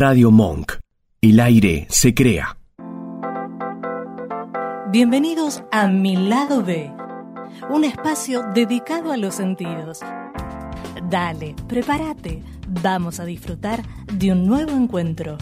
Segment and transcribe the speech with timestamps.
[0.00, 0.78] Radio Monk.
[1.20, 2.56] El aire se crea.
[4.90, 6.90] Bienvenidos a Mi Lado B,
[7.68, 10.00] un espacio dedicado a los sentidos.
[11.10, 12.42] Dale, prepárate,
[12.82, 15.36] vamos a disfrutar de un nuevo encuentro.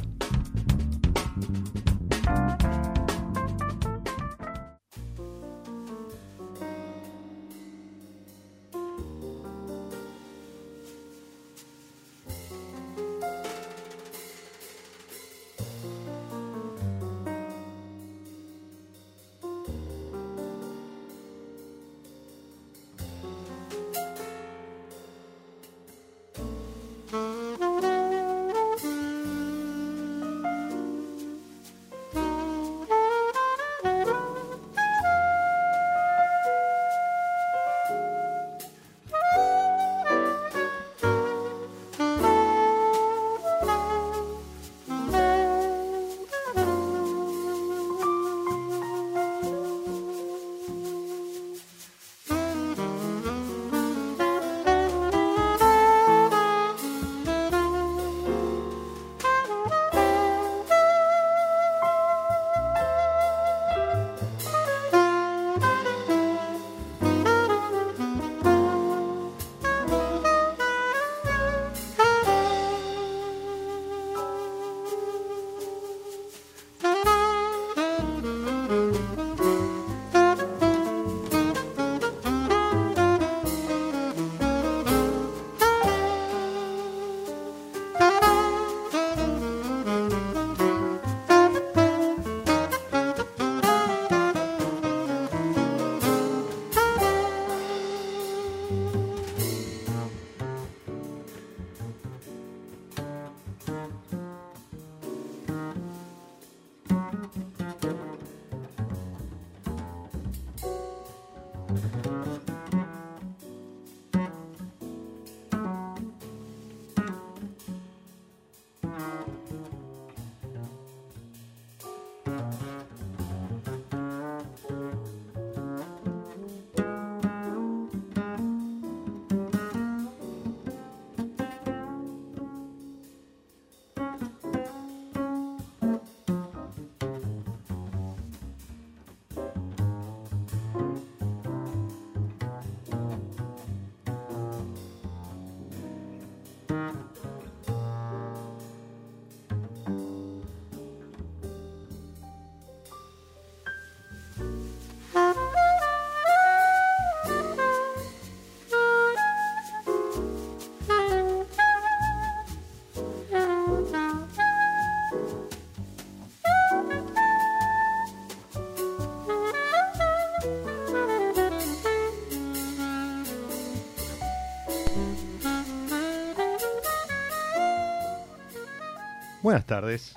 [179.48, 180.14] Buenas tardes,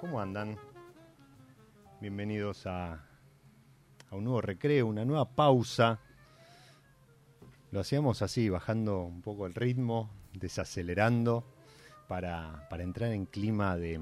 [0.00, 0.56] ¿cómo andan?
[2.00, 5.98] Bienvenidos a, a, un nuevo recreo, una nueva pausa.
[7.72, 11.44] Lo hacíamos así, bajando un poco el ritmo, desacelerando,
[12.06, 13.98] para, para entrar en clima de,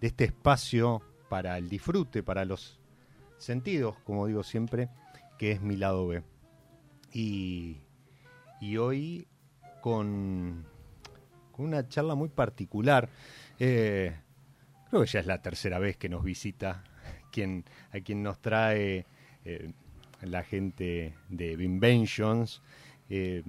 [0.00, 2.80] de este espacio para el disfrute, para los
[3.38, 4.88] sentidos, como digo siempre,
[5.38, 6.24] que es mi lado B.
[7.12, 7.76] Y,
[8.60, 9.28] y hoy
[9.80, 10.66] con,
[11.52, 13.08] con una charla muy particular
[13.60, 14.16] eh,
[14.88, 16.82] creo que ya es la tercera vez que nos visita
[17.30, 19.06] quien, a quien nos trae
[19.44, 19.72] eh,
[20.22, 22.62] la gente de Inventions.
[23.10, 23.42] Eh,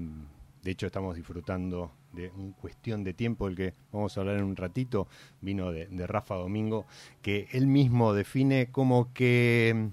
[0.63, 4.43] de hecho, estamos disfrutando de un cuestión de tiempo, el que vamos a hablar en
[4.43, 5.07] un ratito,
[5.39, 6.85] vino de, Rafa Domingo,
[7.21, 9.91] que él mismo define como que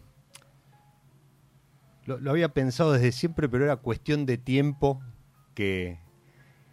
[2.06, 5.00] lo, lo, había pensado desde siempre, pero era cuestión de tiempo
[5.54, 6.00] que,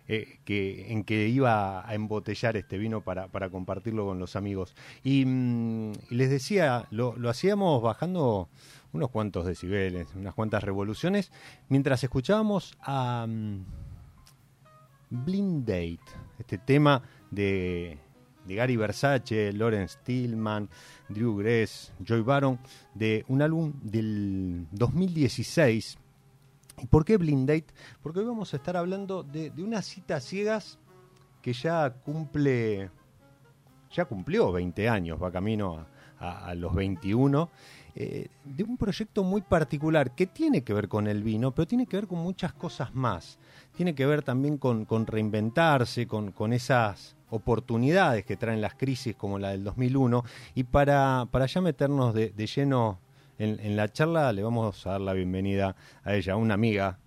[0.08, 4.76] eh, que, en que iba a embotellar este vino para, para compartirlo con los amigos.
[5.04, 8.50] Y, mm, y les decía, lo, lo, hacíamos bajando
[8.94, 11.32] unos cuantos decibeles, unas cuantas revoluciones,
[11.70, 13.66] mientras escuchábamos a um,
[15.10, 16.00] Blind Date,
[16.38, 17.02] este tema
[17.32, 17.98] de,
[18.46, 20.70] de Gary Versace, Lawrence Tillman,
[21.10, 22.60] Drew Gress, Joy Baron,
[22.94, 26.05] de un álbum del 2016 ¿Y
[26.90, 27.74] por qué Blind Date?
[28.02, 30.80] Porque hoy vamos a estar hablando de, una cita ciegas
[31.42, 32.90] que ya cumple,
[33.92, 35.86] ya cumplió 20 años, va camino
[36.20, 37.50] a, los 21,
[37.96, 41.86] eh, de un proyecto muy particular que tiene que ver con el vino, pero tiene
[41.86, 43.38] que ver con muchas cosas más.
[43.76, 49.40] Tiene que ver también con, reinventarse, con, con esas oportunidades que traen las crisis como
[49.40, 50.24] la del 2001.
[50.56, 53.00] Y para, para ya meternos de, lleno
[53.38, 57.00] en, la charla, le vamos a dar la bienvenida a ella, una amiga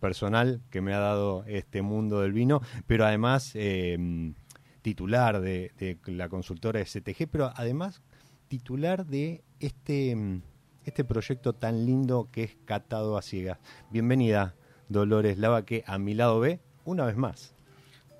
[0.00, 4.34] personal que me ha dado este mundo del vino, pero además em,
[4.82, 8.02] titular de, de, la consultora STG, pero además
[8.48, 10.42] titular de este, em,
[10.84, 13.58] este proyecto tan lindo que es Catado a Ciegas.
[13.90, 14.54] Bienvenida,
[14.88, 17.54] Dolores Lava, que a mi lado ve una vez más.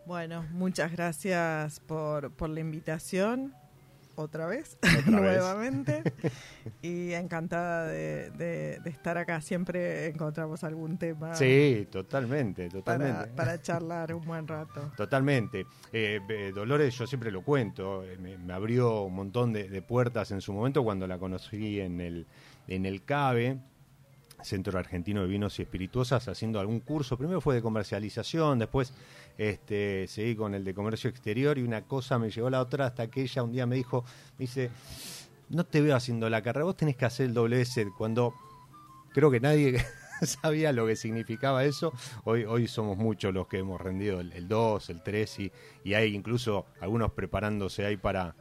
[0.07, 3.55] Bueno, muchas gracias por, por la invitación
[4.21, 6.03] otra vez, nuevamente.
[6.83, 9.41] y encantada de, estar acá.
[9.41, 11.35] Siempre encontramos algún tema.
[11.35, 13.29] Sí, totalmente, totalmente.
[13.37, 14.93] Para, charlar un buen rato.
[14.97, 15.67] Totalmente.
[15.93, 20.41] Eh, Dolores, yo siempre lo cuento, eh, me, abrió un montón de, de, puertas en
[20.41, 22.27] su momento cuando la conocí en el,
[22.69, 23.59] en el CABE.
[24.43, 27.17] Centro Argentino de Vinos y Espirituosas, haciendo algún curso.
[27.17, 28.93] Primero fue de comercialización, después
[29.39, 32.87] este, seguí con el de comercio exterior y una cosa me llevó a la otra
[32.87, 34.05] hasta que ella un día me dijo,
[34.39, 34.71] dice,
[35.49, 38.35] no te veo haciendo la carrera, vos tenés que hacer el WS cuando
[39.13, 39.85] creo que nadie
[40.23, 41.93] sabía lo que significaba eso.
[42.25, 45.53] Hoy, hoy somos muchos los que hemos rendido el, 2, el 3 y,
[45.85, 48.35] y hay incluso algunos preparándose ahí para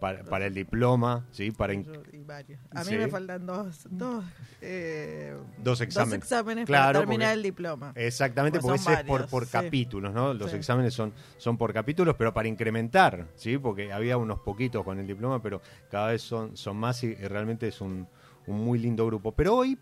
[0.00, 1.50] para, el diploma, ¿sí?
[1.50, 4.24] Para A mí me faltan dos, dos,
[4.60, 7.92] eh, dos exámenes, exámenes para terminar el diploma.
[7.94, 10.34] Exactamente, porque, es por, por capítulos, ¿no?
[10.34, 13.58] Los exámenes son, son por capítulos, pero para incrementar, ¿sí?
[13.58, 17.68] Porque había unos poquitos con el diploma, pero cada vez son, son más y, realmente
[17.68, 18.06] es un,
[18.46, 19.32] un muy lindo grupo.
[19.32, 19.78] Pero hoy,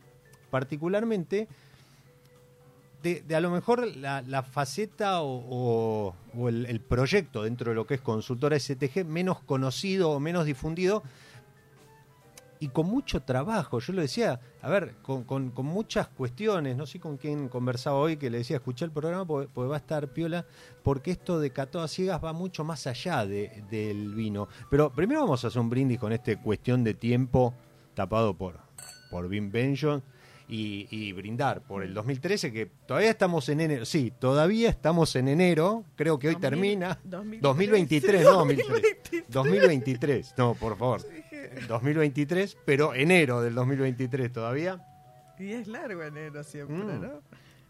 [0.50, 1.48] particularmente,
[3.04, 6.14] de, a lo mejor la, faceta o,
[6.48, 11.02] el, proyecto dentro de lo que es consultora STG menos conocido o menos difundido
[12.60, 13.78] y con mucho trabajo.
[13.80, 18.30] Yo lo decía, a ver, con, muchas cuestiones, no sé con quién conversaba hoy que
[18.30, 20.46] le decía, escuché el programa porque, va a estar piola,
[20.82, 24.48] porque esto de Cató Ciegas va mucho más allá del vino.
[24.70, 27.52] Pero primero vamos a hacer un brindis con esta cuestión de tiempo
[27.94, 28.58] tapado por,
[29.10, 29.52] por Vin
[30.48, 33.84] y, brindar por el 2013, que todavía estamos en enero.
[33.84, 35.84] Sí, todavía estamos en enero.
[35.96, 36.98] Creo que hoy termina.
[37.04, 39.24] 2023, no, 2023.
[39.28, 41.00] 2023, no, por favor.
[41.68, 44.86] 2023, pero enero del 2023 todavía.
[45.38, 47.00] Y es largo enero siempre, mm.
[47.00, 47.22] ¿no?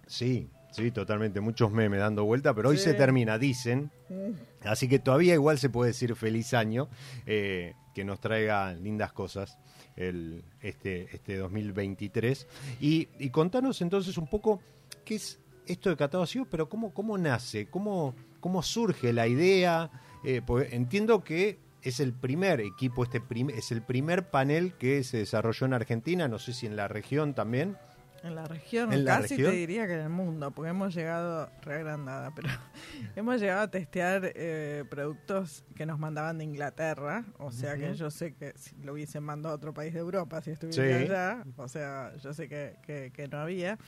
[0.06, 1.40] Sí, sí, totalmente.
[1.40, 3.90] Muchos memes dando vuelta, pero hoy se termina, dicen.
[4.08, 4.66] Mm.
[4.66, 6.88] Así que todavía igual se puede decir feliz año,
[7.26, 9.58] eh, que nos traiga lindas cosas
[9.96, 12.46] el, este, este 2023.
[12.80, 14.60] Y, y contanos entonces un poco
[15.04, 19.90] qué es esto de Catado pero cómo, cómo nace, cómo, cómo surge la idea.
[20.24, 23.22] Eh, entiendo que es el primer equipo, este
[23.54, 27.34] es el primer panel que se desarrolló en Argentina, no sé si en la región
[27.34, 27.76] también.
[28.24, 32.48] En la región, casi te diría que en el mundo, porque hemos llegado, reagrandada, pero
[33.16, 38.10] hemos llegado a testear eh, productos que nos mandaban de Inglaterra, o sea que yo
[38.10, 41.68] sé que si lo hubiesen mandado a otro país de Europa, si estuviera allá, o
[41.68, 42.78] sea, yo sé que,
[43.14, 43.78] que, no había,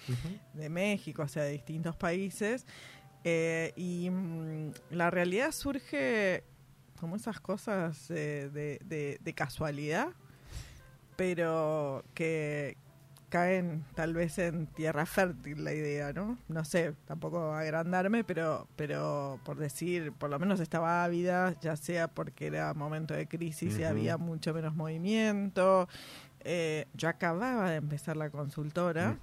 [0.52, 2.66] de México, o sea, de distintos países,
[3.24, 6.44] eh, y mm, la realidad surge
[7.00, 8.50] como esas cosas de,
[8.84, 10.08] de, de casualidad,
[11.16, 12.76] pero que,
[13.28, 16.38] caen tal vez en tierra fértil la idea, ¿no?
[16.48, 22.08] No sé, tampoco agrandarme, pero, pero por decir, por lo menos estaba ávida, ya sea
[22.08, 25.88] porque era momento de crisis y había mucho menos movimiento.
[26.40, 29.18] Eh, yo acababa de empezar la consultora,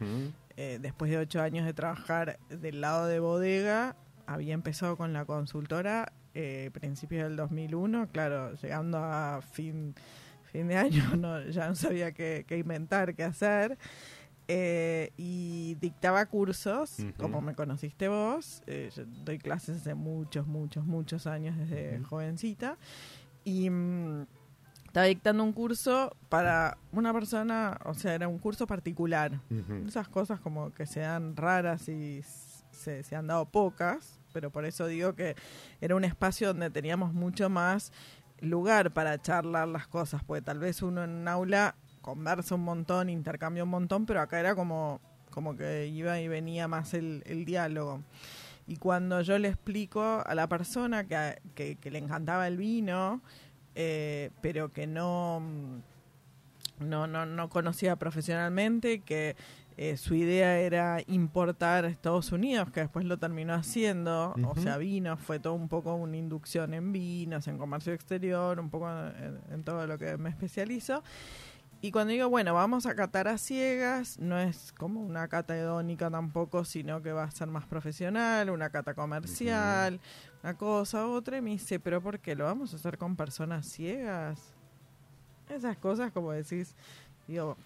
[0.57, 3.95] eh, después de ocho años de trabajar del lado de bodega,
[4.25, 9.95] había empezado con la consultora eh, principios del 2001, claro, llegando a fin
[10.53, 13.77] fin de año no, ya no sabía qué, inventar, qué hacer.
[14.47, 18.61] Eh, y dictaba cursos, como me conociste vos.
[18.67, 22.77] Eh, yo doy clases hace muchos, muchos, muchos años, desde jovencita.
[23.45, 24.25] Y mm,
[24.85, 29.39] estaba dictando un curso para una persona, o sea, era un curso particular.
[29.87, 32.21] Esas cosas como que sean raras y
[32.71, 35.35] se, se han dado pocas, pero por eso digo que
[35.81, 37.91] era un espacio donde teníamos mucho más
[38.43, 43.09] lugar para charlar las cosas, porque tal vez uno en un aula conversa un montón,
[43.09, 44.99] intercambia un montón, pero acá era como,
[45.31, 48.01] como que iba y venía más el, diálogo.
[48.67, 53.21] Y cuando yo le explico a la persona que, que, le encantaba el vino,
[53.75, 55.41] eh, pero que no,
[56.79, 59.35] no, no, no conocía profesionalmente, que
[59.75, 64.77] eh, su idea era importar a Estados Unidos, que después lo terminó haciendo, o sea,
[64.77, 69.63] vino, fue todo un poco una inducción en vinos, en comercio exterior, un poco en,
[69.63, 71.03] todo lo que me especializo.
[71.81, 76.09] Y cuando digo, bueno, vamos a catar a ciegas, no es como una cata hedónica
[76.09, 79.99] tampoco, sino que va a ser más profesional, una cata comercial,
[80.43, 81.39] una cosa, otra.
[81.39, 82.35] Y me dice, ¿pero por qué?
[82.35, 84.53] ¿Lo vamos a hacer con personas ciegas?
[85.49, 86.73] Esas cosas, como decís,
[87.27, 87.57] digo,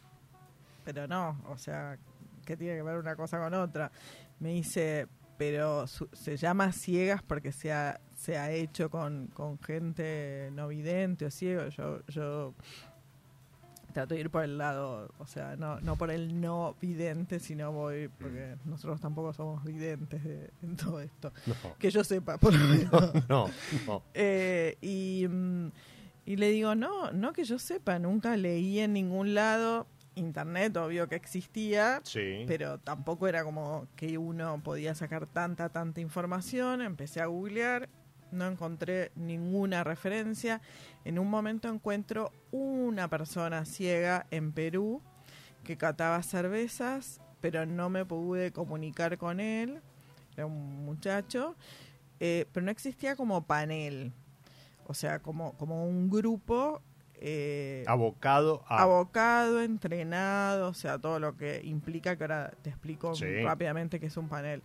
[0.88, 1.98] pero no, o sea,
[2.46, 3.92] ¿qué tiene que ver una cosa con otra?
[4.40, 5.06] Me dice,
[5.38, 11.26] pero se llama ciegas porque se ha, se ha hecho con, con gente no vidente
[11.26, 11.68] o ciego.
[11.68, 12.54] Yo, yo
[13.92, 17.74] trato de ir por el lado, o sea, no, no por el no vidente, sino
[17.74, 20.22] voy, porque nosotros tampoco somos videntes
[20.64, 21.34] en todo esto.
[21.78, 23.14] Que yo sepa, por lo menos.
[23.28, 23.50] No,
[23.86, 24.04] no.
[24.14, 25.68] Eh, y, mm,
[26.24, 29.86] y le digo, no, no que yo sepa, nunca leí en ningún lado.
[30.18, 32.02] Internet, obvio que existía,
[32.48, 36.82] pero tampoco era como que uno podía sacar tanta, tanta información.
[36.82, 37.90] Empecé a googlear
[38.32, 40.62] no encontré ninguna referencia.
[41.06, 45.02] En un momento encuentro una persona ciega en Perú
[45.64, 49.82] que cataba cervezas, pero no me pude comunicar con él.
[50.36, 51.56] Era un muchacho,
[52.20, 54.14] eh, pero no existía como panel,
[54.86, 56.82] o sea, como, como un grupo.
[57.20, 64.00] Eh, abocado Abocado, entrenado, o sea, todo lo que implica, que ahora te explico rápidamente
[64.00, 64.62] que es un panel.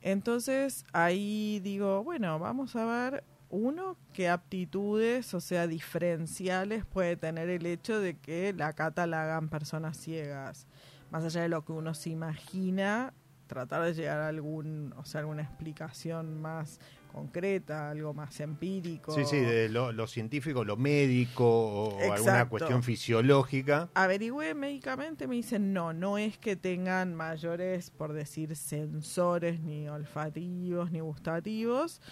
[0.00, 7.48] Entonces ahí digo, bueno, vamos a ver uno, qué aptitudes, o sea, diferenciales puede tener
[7.48, 10.66] el hecho de que la cata la hagan personas ciegas.
[11.10, 13.14] Más allá de lo que uno se imagina,
[13.46, 16.80] tratar de llegar a algún, o sea, alguna explicación más
[17.14, 19.14] concreta, algo más empírico.
[19.14, 23.88] Sí, sí, de lo, científico, lo médico o alguna cuestión fisiológica.
[23.94, 30.90] Averigüé médicamente, me dicen no, no es que tengan mayores, por decir, sensores ni olfativos
[30.90, 32.02] ni gustativos.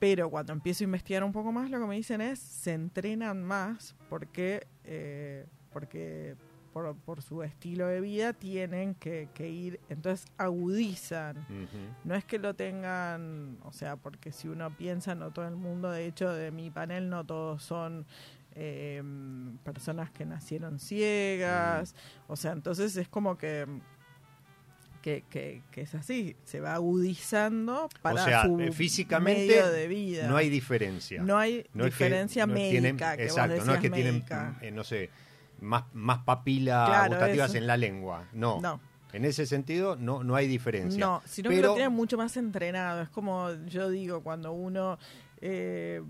[0.00, 3.44] Pero cuando empiezo a investigar un poco más, lo que me dicen es se entrenan
[3.44, 6.34] más porque, eh, porque
[6.72, 11.46] por, por su estilo de vida, tienen que, ir, entonces agudizan.
[12.04, 15.90] No es que lo tengan, o sea, porque si uno piensa, no todo el mundo,
[15.90, 18.06] de hecho, de mi panel no todos son
[18.54, 21.94] em, personas que nacieron ciegas,
[22.28, 23.66] o sea, entonces es como que
[25.02, 25.24] que,
[25.70, 30.28] que, es así, se va agudizando para o sea, su eh, físicamente medio de vida.
[30.28, 31.22] No hay diferencia.
[31.22, 33.14] No hay diferencia médica.
[33.14, 34.24] exacto, no es que tienen,
[34.60, 35.10] eh, no sé,
[35.62, 38.24] más, más papilas gustativas en la lengua.
[38.32, 38.60] No.
[38.60, 38.80] no.
[39.12, 40.98] En ese sentido no, no hay diferencia.
[40.98, 43.02] No, sino que lo tienen mucho más entrenado.
[43.02, 44.98] Es como yo digo, cuando uno
[45.42, 46.02] eh,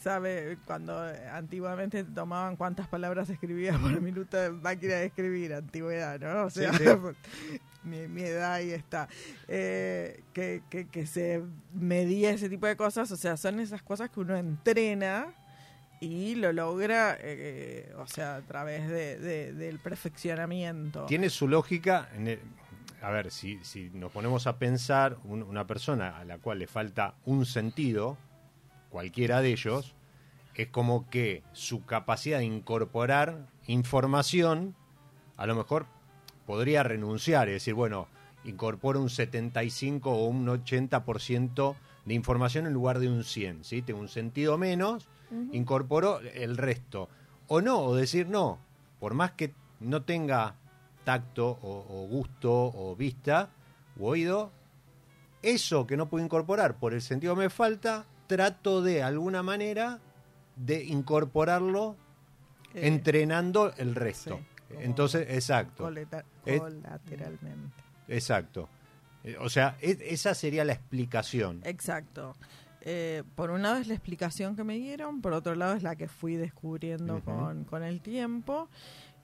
[0.00, 0.96] sabe, cuando
[1.32, 6.44] antiguamente tomaban cuántas palabras escribías por minuto de máquina de escribir, antigüedad, ¿no?
[6.44, 6.70] O sea,
[7.82, 9.08] mi, edad ahí está.
[9.48, 11.42] Eh, que, que, que se
[11.74, 15.34] medía ese tipo de cosas, o sea, son esas cosas que uno entrena
[16.02, 21.06] y lo logra, eh, o sea, a través de, del perfeccionamiento.
[21.06, 22.40] Tiene su lógica, en
[23.00, 27.14] a ver, si, si nos ponemos a pensar, una persona a la cual le falta
[27.24, 28.16] un sentido,
[28.90, 29.94] cualquiera de ellos,
[30.54, 34.74] es como que su capacidad de incorporar información,
[35.36, 35.86] a lo mejor
[36.46, 38.08] podría renunciar y decir, bueno,
[38.44, 43.82] incorporo un 75 o un 80% de información en lugar de un 100, ¿sí?
[43.82, 45.08] Tengo un sentido menos,
[45.52, 47.08] incorporo el resto.
[47.48, 48.58] O no, o decir no,
[49.00, 50.54] por más que no tenga
[51.04, 53.50] tacto o, gusto o vista
[53.96, 54.52] u oído,
[55.42, 59.98] eso que no puedo incorporar por el sentido me falta, trato de alguna manera
[60.56, 61.96] de incorporarlo
[62.74, 64.40] eh, entrenando el resto.
[64.78, 65.84] Entonces, exacto.
[65.84, 67.82] colateralmente.
[68.08, 68.68] exacto.
[69.24, 71.60] Eh, o sea, esa sería la explicación.
[71.64, 72.34] Exacto.
[72.84, 75.96] Eh, por un lado es la explicación que me dieron, por otro lado es la
[75.96, 78.68] que fui descubriendo con, con el tiempo.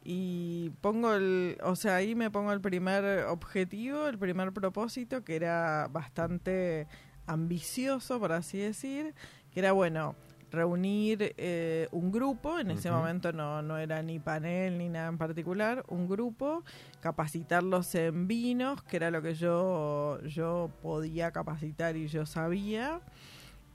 [0.04, 5.36] Y pongo el, o sea, ahí me pongo el primer objetivo, el primer propósito, que
[5.36, 6.86] era bastante
[7.26, 9.14] ambicioso, por así decir,
[9.52, 10.14] que era, bueno,
[10.50, 15.18] reunir eh, un grupo, en ese momento no, no era ni panel ni nada en
[15.18, 16.64] particular, un grupo,
[17.00, 23.00] capacitarlos en vinos, que era lo que yo, yo podía capacitar y yo sabía,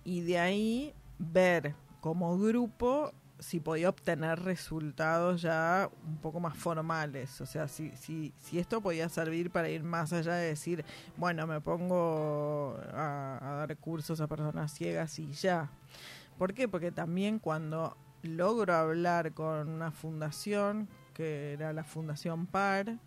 [0.03, 7.41] y de ahí ver como grupo si podía obtener resultados ya un poco más formales,
[7.41, 10.85] o sea, si, si, si esto podía servir para ir más allá de decir,
[11.17, 15.69] bueno, me pongo a, a dar cursos a personas ciegas y ya,
[16.37, 16.67] ¿Por qué?
[16.67, 22.97] Porque también cuando logro hablar con una fundación que era la Fundación PAR,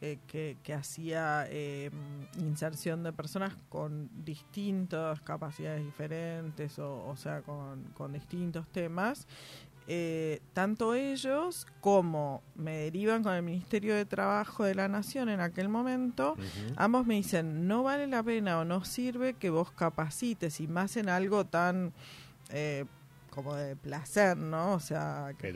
[0.00, 1.90] eh, que, que, hacía eh,
[2.38, 9.26] inserción de personas con distintas capacidades diferentes, o, o sea, con, con distintos temas.
[9.88, 15.40] Eh, tanto ellos como me derivan con el Ministerio de Trabajo de la Nación en
[15.40, 16.36] aquel momento,
[16.76, 20.96] ambos me dicen, no vale la pena o no sirve que vos capacites y más
[20.96, 21.92] en algo tan...
[22.50, 22.84] Eh,
[23.36, 24.72] como de placer, ¿no?
[24.72, 25.52] O sea, que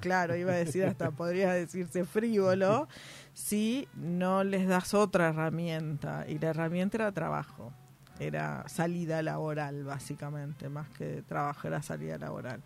[0.00, 2.88] claro, iba a decir hasta podría decirse frívolo,
[3.32, 6.24] si no les das otra herramienta.
[6.28, 7.72] Y la herramienta era trabajo,
[8.18, 12.60] era salida laboral básicamente, más que trabajo era salida laboral.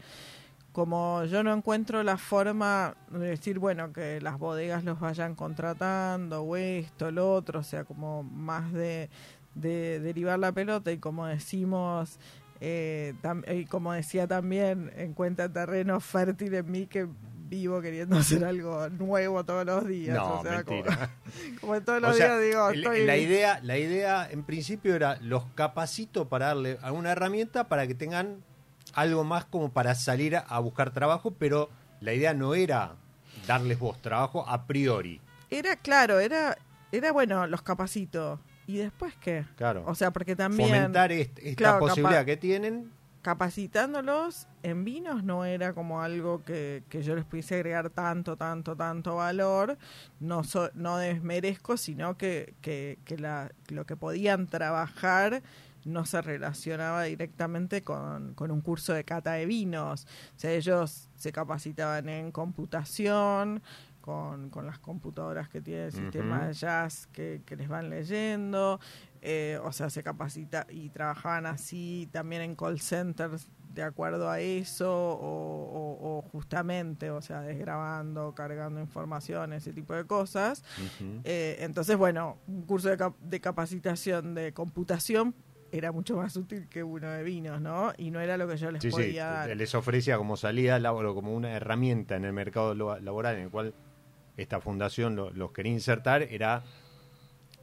[0.72, 6.42] Como yo no encuentro la forma de decir, bueno, que las bodegas los vayan contratando
[6.44, 9.10] o esto, lo otro, o sea, como más de,
[9.54, 12.18] derivar la pelota y como decimos,
[12.60, 13.14] eh,
[13.54, 17.08] y como decía también, encuentra terreno fértil en mí que
[17.50, 20.16] vivo queriendo hacer algo nuevo todos los días.
[20.16, 20.42] No,
[21.60, 23.04] Como, todos los días digo, estoy...
[23.04, 27.94] La idea, la idea en principio era los capacito para darle alguna herramienta para que
[27.94, 28.44] tengan
[28.94, 32.94] algo más como para salir a buscar trabajo, pero la idea no era
[33.46, 35.20] darles vos trabajo a priori.
[35.50, 36.56] Era claro, era,
[36.92, 38.40] era bueno, los capacito.
[38.70, 39.44] ¿Y después qué?
[39.56, 39.82] Claro.
[39.86, 40.68] O sea, porque también...
[40.68, 42.92] Fomentar esta posibilidad que tienen.
[43.20, 49.16] Capacitándolos en vinos no era como algo que, yo les pudiese agregar tanto, tanto, tanto
[49.16, 49.76] valor.
[50.20, 50.42] No,
[50.74, 55.42] no desmerezco, sino que, que, que la, lo que podían trabajar
[55.84, 60.04] no se relacionaba directamente con, un curso de cata de vinos.
[60.36, 63.62] O sea, ellos se capacitaban en computación,
[64.00, 68.80] con, las computadoras que tiene el sistema de jazz que, les van leyendo,
[69.22, 74.40] eh, o sea, se capacita y trabajaban así también en call centers de acuerdo a
[74.40, 80.64] eso o, justamente, o sea, desgrabando, cargando información, ese tipo de cosas.
[81.24, 85.34] Eh, entonces, bueno, un curso de, de capacitación de computación
[85.72, 87.92] era mucho más útil que uno de vinos, ¿no?
[87.96, 89.56] Y no era lo que yo les podía dar.
[89.56, 93.74] Les ofrecía como salida como una herramienta en el mercado laboral en el cual
[94.36, 96.64] esta fundación los quería insertar, era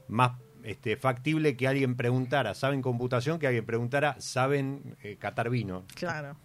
[0.08, 0.34] más
[0.64, 3.40] este, factible que alguien preguntara, ¿saben computación?
[3.40, 5.86] Que alguien preguntara, ¿saben eh, catar vino?
[5.96, 6.36] Claro.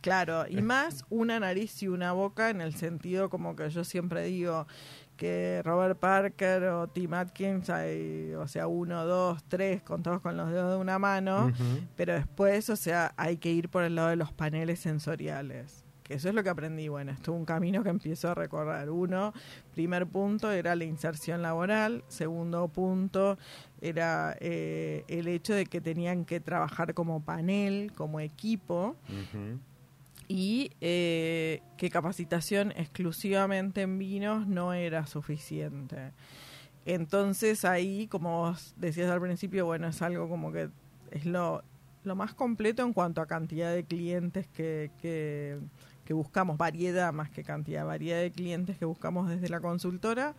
[0.00, 4.24] Claro, y más una nariz y una boca en el sentido como que yo siempre
[4.24, 4.66] digo,
[5.16, 10.50] que Robert Parker o Tim Atkins hay, o sea, uno, dos, tres, contados con los
[10.50, 11.52] dedos de una mano,
[11.96, 15.83] pero después, o sea, hay que ir por el lado de los paneles sensoriales.
[16.04, 16.88] Que eso es lo que aprendí.
[16.88, 18.90] Bueno, esto es un camino que empiezo a recorrer.
[18.90, 19.32] Uno,
[19.72, 22.04] primer punto era la inserción laboral.
[22.08, 23.38] Segundo punto
[23.80, 28.96] era eh, el hecho de que tenían que trabajar como panel, como equipo
[30.28, 36.12] y eh, que capacitación exclusivamente en vinos no era suficiente.
[36.86, 40.68] Entonces ahí, como vos decías al principio, bueno, es algo como que
[41.10, 41.62] es lo,
[42.04, 45.58] lo más completo en cuanto a cantidad de clientes que, que,
[46.04, 50.34] que buscamos, variedad más que cantidad, variedad de clientes que buscamos desde la consultora.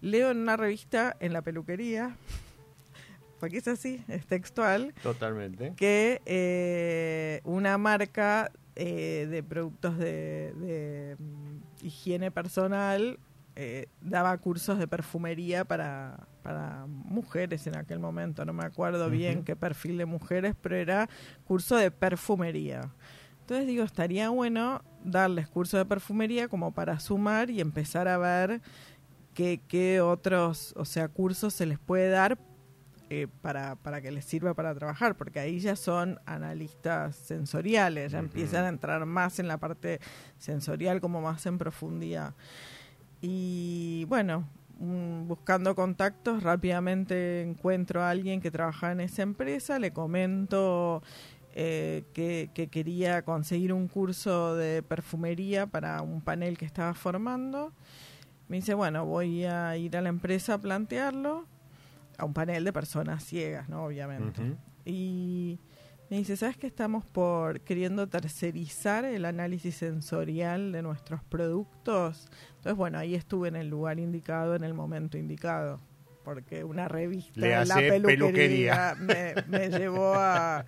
[0.00, 2.16] Leo en una revista en la peluquería,
[3.40, 4.94] porque es así, es textual.
[5.02, 5.72] Totalmente.
[5.76, 13.18] Que eh, una marca eh, de productos de, mm, higiene personal
[13.56, 19.44] eh, daba cursos de perfumería para, para mujeres en aquel momento, no me acuerdo bien
[19.44, 21.08] qué perfil de mujeres, pero era
[21.46, 22.90] curso de perfumería.
[23.44, 28.62] Entonces digo, estaría bueno darles curso de perfumería como para sumar y empezar a ver
[29.34, 32.38] qué, qué otros, o sea, cursos se les puede dar
[33.10, 38.18] eh, para, para que les sirva para trabajar, porque ahí ya son analistas sensoriales, ya
[38.18, 40.00] empiezan a entrar más en la parte
[40.38, 42.32] sensorial, como más en profundidad.
[43.20, 51.02] Y bueno, buscando contactos, rápidamente encuentro a alguien que trabaja en esa empresa, le comento
[51.56, 57.72] eh, que, que, quería conseguir un curso de perfumería para un panel que estaba formando.
[58.48, 61.46] Me dice, bueno, voy a ir a la empresa a plantearlo
[62.18, 63.84] a un panel de personas ciegas, ¿no?
[63.84, 64.56] Obviamente.
[64.84, 65.60] Y
[66.10, 72.28] me dice, ¿sabes que estamos por queriendo tercerizar el análisis sensorial de nuestros productos?
[72.56, 75.80] Entonces, bueno, ahí estuve en el lugar indicado, en el momento indicado.
[76.24, 80.64] Porque una revista de la peluquería, Me, llevó a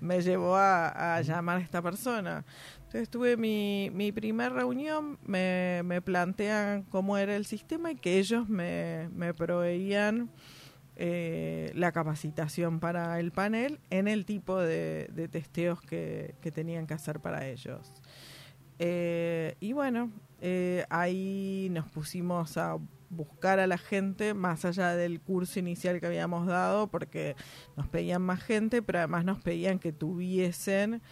[0.00, 2.44] me llevó a, llamar a esta persona.
[2.78, 8.18] Entonces tuve mi, mi primer reunión, me, me plantean cómo era el sistema y que
[8.18, 10.30] ellos me, me proveían
[10.96, 17.18] eh, la capacitación para el panel en el tipo de, testeos que, tenían que hacer
[17.18, 17.92] para ellos.
[18.78, 22.78] Eh, y bueno, eh, ahí nos pusimos a
[23.14, 27.36] buscar a la gente más allá del curso inicial que habíamos dado, porque
[27.76, 31.02] nos pedían más gente, pero además nos pedían que tuviesen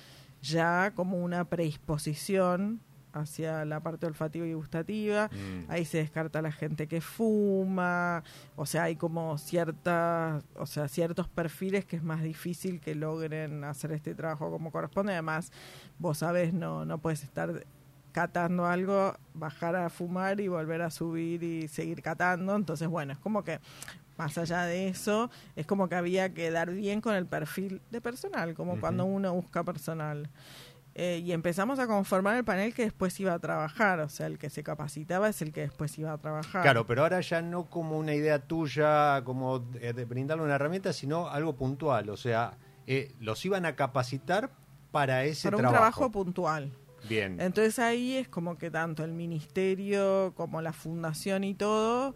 [0.43, 2.81] ya como una predisposición
[3.13, 5.29] hacia la parte olfativa y gustativa.
[5.29, 5.71] Mm.
[5.71, 8.25] Ahí se descarta la gente que fuma,
[8.57, 13.65] o sea, hay como ciertas, o sea, ciertos perfiles que es más difícil que logren
[13.65, 15.13] hacer este trabajo como corresponde.
[15.13, 15.53] Además,
[15.99, 17.65] vos sabés, no no puedes estar
[18.13, 22.55] catando algo, bajar a fumar y volver a subir y seguir catando.
[22.55, 23.59] Entonces, bueno, es como que
[24.17, 28.01] más allá de eso, es como que había que dar bien con el perfil de
[28.01, 30.29] personal, como cuando uno busca personal.
[30.95, 34.39] Eh, y empezamos a conformar el panel que después iba a trabajar, o sea, el
[34.39, 36.63] que se capacitaba es el que después iba a trabajar.
[36.63, 41.29] Claro, pero ahora ya no como una idea tuya, como de, brindarle una herramienta, sino
[41.29, 44.51] algo puntual, o sea, eh, los iban a capacitar
[44.91, 46.73] para ese para un trabajo puntual.
[47.09, 47.41] Bien.
[47.41, 52.15] Entonces ahí es como que tanto el ministerio como la fundación y todo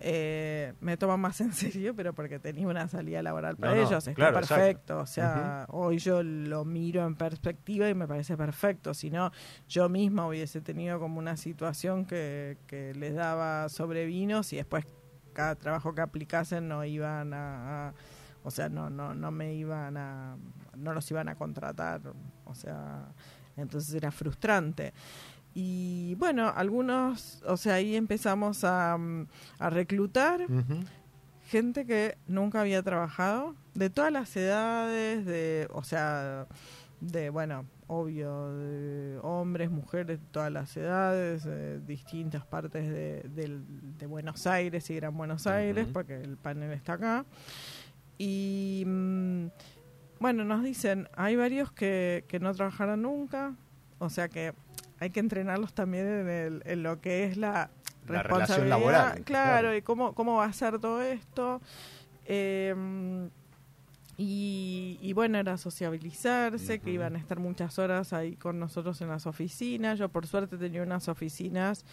[0.00, 4.32] eh, me toman más en serio, pero porque tenía una salida laboral para ellos, está
[4.32, 5.00] perfecto.
[5.00, 8.94] O sea, hoy yo lo miro en perspectiva y me parece perfecto.
[8.94, 9.32] Si no,
[9.68, 14.84] yo misma hubiese tenido como una situación que, que les daba sobrevinos y después
[15.32, 17.92] cada trabajo que aplicasen no iban a,
[18.44, 20.36] o sea, no, no, no me iban a,
[20.76, 22.00] no los iban a contratar.
[22.44, 23.08] O sea,
[23.58, 24.92] entonces era frustrante.
[25.54, 29.26] Y bueno, algunos, o sea, ahí empezamos a, mm,
[29.58, 30.46] reclutar
[31.48, 36.46] gente que nunca había trabajado, de todas las edades, de, o sea,
[37.00, 44.46] de, bueno, obvio, de hombres, mujeres de todas las edades, de distintas partes de, Buenos
[44.46, 47.24] Aires y Gran Buenos Aires, porque el panel está acá.
[48.18, 49.46] Y mm,
[50.20, 53.54] bueno, nos dicen, hay varios que, que no trabajaron nunca,
[53.98, 54.52] o sea que
[55.00, 57.70] hay que entrenarlos también en, el, en lo que es la,
[58.06, 58.78] responsabilidad.
[58.78, 59.24] laboral.
[59.24, 61.60] Claro, y cómo, cómo va a ser todo esto.
[62.26, 63.30] Em,
[64.20, 69.26] y, bueno, era sociabilizarse, que iban a estar muchas horas ahí con nosotros en las
[69.26, 69.98] oficinas.
[69.98, 71.84] Yo por suerte tenía unas oficinas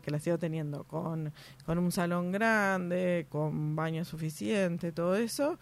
[0.00, 1.32] que las sigo teniendo con,
[1.66, 5.58] con un salón grande, con baño suficiente, todo eso.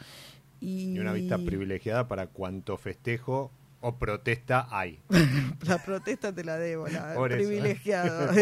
[0.61, 5.01] Y, y una vista privilegiada para cuanto festejo o protesta hay.
[5.66, 8.31] la protesta te la debo, la privilegiado.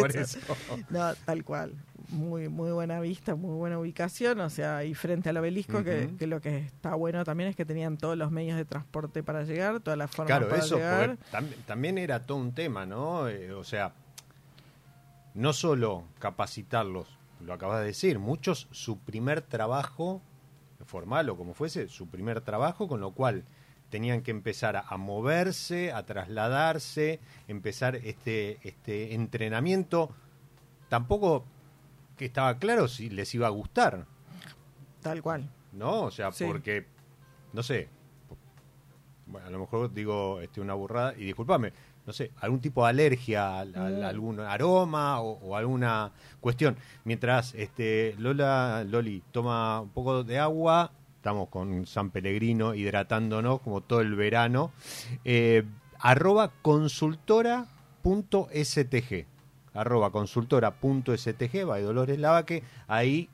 [0.90, 1.74] No, tal cual.
[2.08, 6.40] Muy muy buena vista, muy buena ubicación, o sea, y frente al obelisco, que, lo
[6.40, 9.98] que está bueno también es que tenían todos los medios de transporte para llegar, todas
[9.98, 11.18] las formas claro, para eso llegar.
[11.66, 13.28] también era todo un tema, ¿no?
[13.28, 13.92] Eh, o sea,
[15.34, 20.22] no solo capacitarlos, lo acabas de decir, muchos su primer trabajo
[20.84, 23.44] formal o como fuese, su primer trabajo, con lo cual
[23.90, 30.10] tenían que empezar a, moverse, a trasladarse, empezar este, este entrenamiento.
[30.88, 31.44] Tampoco
[32.16, 34.06] que estaba claro si les iba a gustar.
[35.02, 35.50] Tal cual.
[35.72, 36.02] ¿No?
[36.02, 36.86] O sea, porque,
[37.52, 37.88] no sé,
[39.28, 41.72] bueno, a lo mejor digo este, una burrada y discúlpame,
[42.08, 44.02] no sé, algún tipo de alergia a, mm.
[44.02, 46.78] algún aroma o, o, alguna cuestión.
[47.04, 53.82] Mientras este Lola Loli toma un poco de agua, estamos con San Pellegrino hidratándonos como
[53.82, 54.72] todo el verano.
[55.26, 55.64] Eh,
[55.98, 59.26] arroba consultora.stg.
[59.74, 62.62] Arroba consultora.stg, va Dolores Lavaque.
[62.86, 63.28] Ahí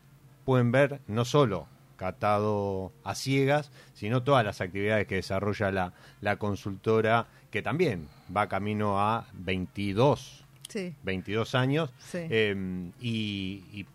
[0.45, 6.39] pueden ver no solo catado a ciegas, sino todas las actividades que desarrolla la, la
[6.39, 10.95] consultora, que también va camino a 22, sí.
[11.03, 11.93] 22 años.
[12.13, 13.87] Eh, y, y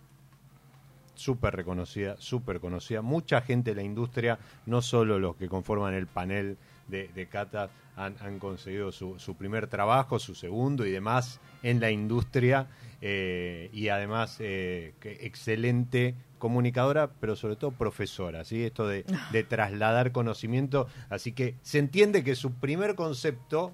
[1.19, 3.01] súper reconocida, súper conocida.
[3.01, 7.69] Mucha gente de la industria, no solo los que conforman el panel de, de Cata,
[7.95, 12.67] han, conseguido su, su, primer trabajo, su segundo y demás en la industria.
[13.01, 18.63] Eh, y además, eh, excelente comunicadora, pero sobre todo profesora, ¿sí?
[18.63, 20.87] Esto de, de trasladar conocimiento.
[21.09, 23.73] Así que se entiende que su primer concepto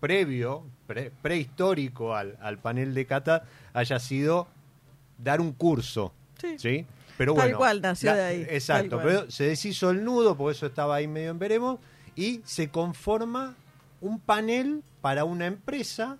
[0.00, 0.64] previo,
[1.22, 4.48] prehistórico al, al panel de Cata, haya sido
[5.18, 6.12] dar un curso
[6.56, 6.86] Sí.
[7.16, 8.46] Pero Tal bueno, cual nació de ahí.
[8.48, 11.78] Exacto, pero se deshizo el nudo, por eso estaba ahí medio en veremos,
[12.16, 13.54] y se conforma
[14.00, 16.16] un panel para una empresa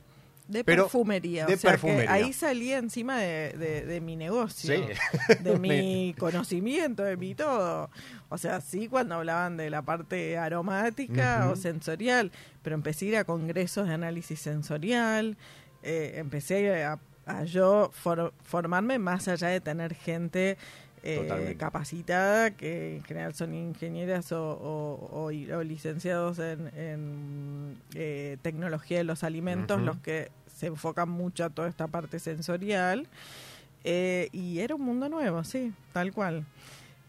[0.50, 1.46] de perfumería.
[1.46, 4.74] De o sea Que ahí salía encima de, mi negocio,
[5.40, 7.90] de mi conocimiento, de mi todo.
[8.28, 12.32] O sea, sí cuando hablaban de la parte aromática o sensorial,
[12.62, 15.36] pero empecé a ir a congresos de análisis sensorial,
[15.82, 16.98] eh, empecé a
[17.30, 20.56] a yo formarme más allá de tener gente
[21.02, 25.30] eh, capacitada, que en general son ingenieras o,
[25.64, 30.30] licenciados en, eh, tecnología de los alimentos, los que
[30.61, 33.09] se enfoca mucho a toda esta parte sensorial.
[33.83, 36.44] Eh, y era un mundo nuevo, sí, tal cual.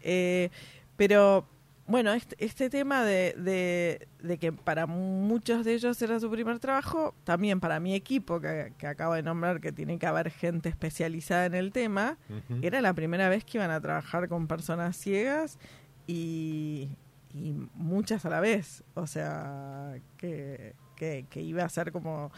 [0.00, 0.48] Eh,
[0.96, 1.44] pero
[1.86, 7.14] bueno, este, este tema de, de, que para muchos de ellos era su primer trabajo,
[7.24, 11.54] también para mi equipo, que, acabo de nombrar, que tiene que haber gente especializada en
[11.54, 12.16] el tema,
[12.62, 15.58] era la primera vez que iban a trabajar con personas ciegas
[16.06, 16.88] y,
[17.34, 18.82] y muchas a la vez.
[18.94, 22.32] O sea, que, que, que iba a ser como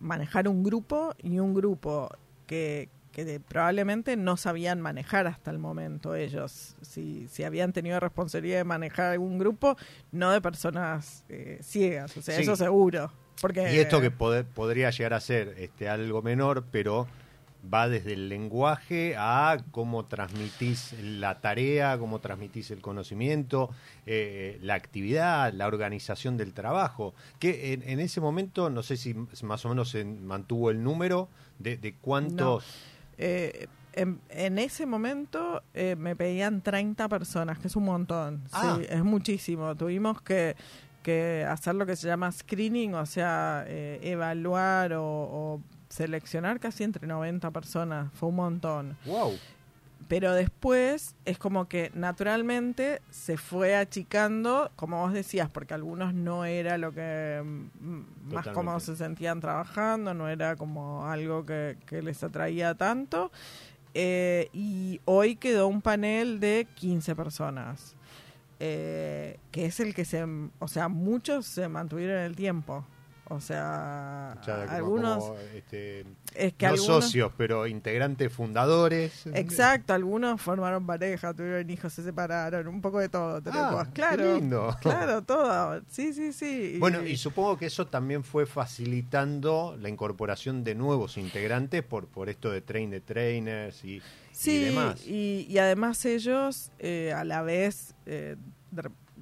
[0.00, 2.10] manejar un grupo y un grupo
[2.46, 6.76] que, que probablemente no sabían manejar hasta el momento ellos.
[6.82, 9.76] Si, si habían tenido responsabilidad de manejar algún grupo,
[10.12, 13.12] no de personas eh, ciegas, o sea, eso seguro.
[13.40, 17.06] Porque, y esto que podría llegar a ser este, algo menor, pero
[17.62, 23.70] va desde el lenguaje a cómo transmitís la tarea, cómo transmitís el conocimiento,
[24.06, 27.14] eh, la actividad, la organización del trabajo.
[27.38, 31.76] Que en, ese momento, no sé si más o menos se mantuvo el número de,
[31.76, 32.64] de cuántos...
[33.18, 38.44] Eh, en, ese momento eh, me pedían 30 personas, que es un montón.
[38.46, 38.78] Sí, ah.
[38.88, 39.74] es muchísimo.
[39.74, 40.56] Tuvimos que,
[41.02, 47.06] que, hacer lo que se llama screening, o sea, eh, evaluar o, seleccionar casi entre
[47.06, 48.12] 90 personas.
[48.14, 48.96] Fue un montón.
[49.04, 49.32] ¡Wow!
[50.08, 56.46] pero después es como que naturalmente se fue achicando, como vos decías, porque algunos no
[56.46, 62.24] era lo que mm, más cómodo se sentían trabajando, no era como algo que, les
[62.24, 63.30] atraía tanto.
[63.94, 67.94] Eh, y hoy quedó un panel de 15 personas,
[68.60, 70.24] eh, que es el que se,
[70.58, 72.86] o sea, muchos se mantuvieron en el tiempo.
[73.30, 74.32] O sea,
[74.70, 75.32] algunos...
[75.54, 79.26] este, es que no socios, pero integrantes fundadores.
[79.26, 83.42] Exacto, algunos formaron pareja, tuvieron hijos, se separaron, un poco de todo.
[83.52, 84.40] Ah, claro,
[84.80, 85.82] claro, todo.
[85.88, 86.76] Sí, sí, sí.
[86.78, 92.30] Bueno, y supongo que eso también fue facilitando la incorporación de nuevos integrantes por, por
[92.30, 94.00] esto de train de trainers y,
[94.32, 95.06] sí, demás.
[95.06, 97.94] Y, y además ellos, eh, a la vez...
[98.06, 98.36] Eh,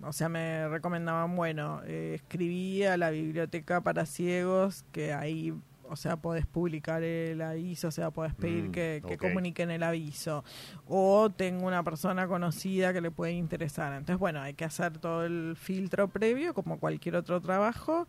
[0.03, 5.55] o sea, me recomendaban, bueno, eh, escribí a la biblioteca para ciegos, que ahí
[5.89, 10.45] o sea, podés publicar el aviso, o sea, podés pedir mm, que, comuniquen el aviso.
[10.87, 13.93] O tengo una persona conocida que le puede interesar.
[13.93, 18.07] Entonces, bueno, hay que hacer todo el filtro previo, como cualquier otro trabajo,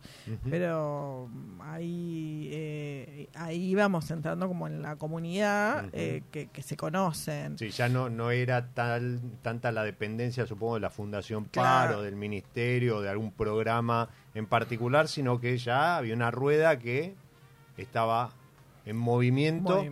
[0.48, 7.56] pero ahí, eh, ahí vamos entrando como en la comunidad eh, que, se conocen.
[7.58, 12.16] Sí, ya no, no era tal, tanta la dependencia, supongo, de la Fundación Paro, del
[12.16, 17.14] Ministerio, de algún programa en particular, sino que ya había una rueda que
[17.78, 18.30] estaba
[18.88, 19.84] en movimiento.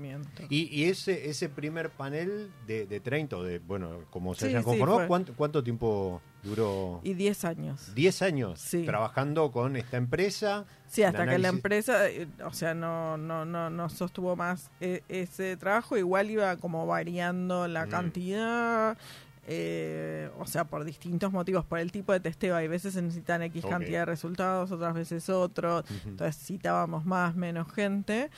[0.49, 5.63] Y, ese ese primer panel de, de 30, de, bueno, como se hayan conformado, ¿cuánto,
[5.63, 7.01] tiempo duró?
[7.05, 7.95] Y 10 años.
[7.95, 10.65] 10 años trabajando con esta empresa.
[10.89, 15.03] Sí, hasta que la empresa, eh, o sea, no, no, no, no sostuvo más eh,
[15.09, 17.91] ese trabajo, igual iba como variando la mm.
[17.91, 18.97] cantidad.
[19.49, 23.43] Eh, o sea, por distintos motivos, por el tipo de testeo, hay veces se necesitan
[23.43, 28.31] X cantidad de resultados, otras veces otro, entonces citábamos más, menos gente.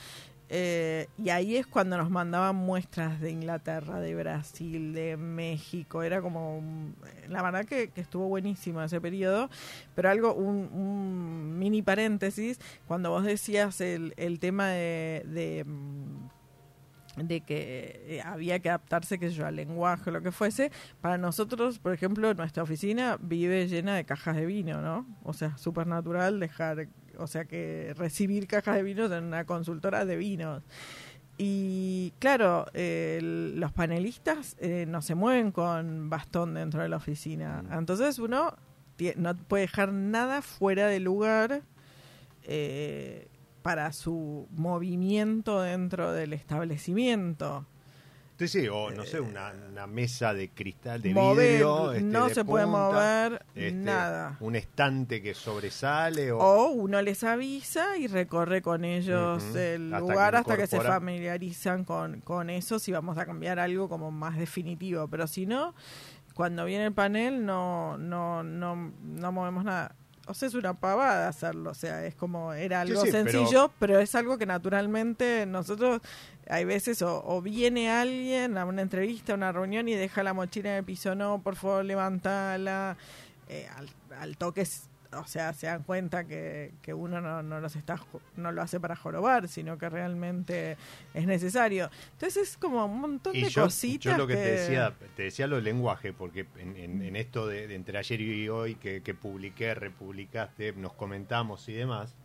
[0.51, 6.01] Eh, y ahí es cuando nos mandaban muestras de Inglaterra, de Brasil, de México.
[6.01, 6.63] Era como.
[7.27, 9.49] La verdad que, estuvo buenísimo ese periodo.
[9.95, 12.59] Pero algo, un, mini paréntesis.
[12.87, 16.38] Cuando vos decías el, el tema de mm,
[17.23, 20.71] de que eh, había que adaptarse, que yo, al lenguaje o lo que fuese.
[21.01, 25.05] Para nosotros, por ejemplo, nuestra oficina vive llena de cajas de vino, ¿no?
[25.23, 30.05] O sea, súper natural dejar, o sea, que recibir cajas de vinos en una consultora
[30.05, 30.63] de vinos.
[31.41, 37.63] Y claro, los panelistas eh, no se mueven con bastón dentro de la oficina.
[37.63, 37.79] Mm.
[37.79, 38.55] Entonces uno
[39.15, 41.61] no puede dejar nada fuera de lugar.
[42.43, 43.28] Eh,
[43.61, 47.65] para su movimiento dentro del establecimiento.
[48.39, 49.51] Sí, sí, o no sé, una,
[49.85, 51.91] mesa de cristal de vidrio.
[51.91, 54.37] Este, no se puede mover este, nada.
[54.39, 56.31] Un estante que sobresale.
[56.31, 56.69] O...
[56.69, 62.49] uno les avisa y recorre con ellos el lugar hasta que se familiarizan con, con
[62.49, 65.09] eso, si vamos a cambiar algo como más definitivo.
[65.09, 65.75] Pero si no,
[66.33, 69.97] cuando viene el panel no, no, no, no movemos nada
[70.29, 73.99] o sea, es una pavada hacerlo, o sea, es como, era algo sencillo, pero...
[73.99, 76.01] es algo que naturalmente nosotros,
[76.47, 80.69] hay veces, o, viene alguien a una entrevista, a una reunión y deja la mochila
[80.69, 82.95] en el piso, no, por favor, levantala,
[83.47, 83.89] eh, al,
[84.19, 84.67] al toque
[85.13, 87.99] o sea, se dan cuenta que, que uno no, no, los está,
[88.35, 90.77] no lo hace para jorobar, sino que realmente
[91.13, 91.89] es necesario.
[92.13, 94.13] Entonces es como un montón de cositas.
[94.13, 97.73] Yo lo que, te decía, te decía lo del lenguaje, porque en, en, esto de,
[97.73, 102.15] entre ayer y hoy que, que publiqué, republicaste, nos comentamos y demás,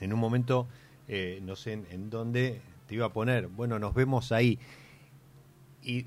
[0.00, 0.68] en un momento
[1.12, 4.60] eh, no sé en, dónde te iba a poner, bueno, nos vemos ahí.
[5.82, 6.06] Y,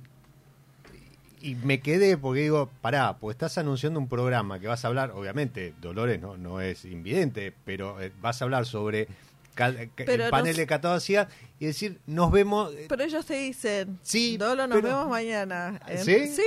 [1.44, 5.12] y me quedé porque digo, pará, pues estás anunciando un programa que vas a hablar,
[5.12, 9.10] obviamente, Dolores no, no es invidente, pero eh, vas a hablar sobre
[9.58, 11.28] el panel de catodacia
[11.60, 12.74] y decir, nos vemos.
[12.88, 15.82] Pero ellos te dicen, sí, Dolo, nos vemos mañana.
[15.98, 16.28] ¿Sí?
[16.28, 16.44] Sí.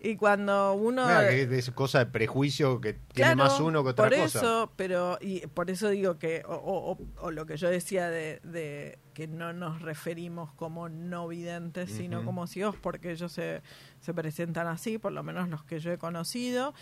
[0.00, 1.08] Y cuando uno...
[1.10, 4.38] es cosa de prejuicio que tiene más uno que otra por cosa.
[4.38, 6.96] Eso, pero y por eso digo que, o,
[7.30, 12.76] lo que yo decía de, que no nos referimos como no videntes, sino como ciegos,
[12.76, 13.62] porque ellos se,
[14.00, 16.74] se presentan así, por lo menos los que yo he conocido.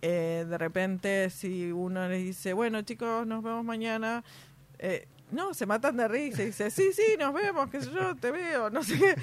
[0.00, 4.24] Eh, de repente, si uno les dice, bueno chicos, nos vemos mañana,
[4.78, 8.14] eh, no, se matan de risa y dice, sí, sí, nos vemos, qué sé yo,
[8.16, 9.16] te veo, no sé qué.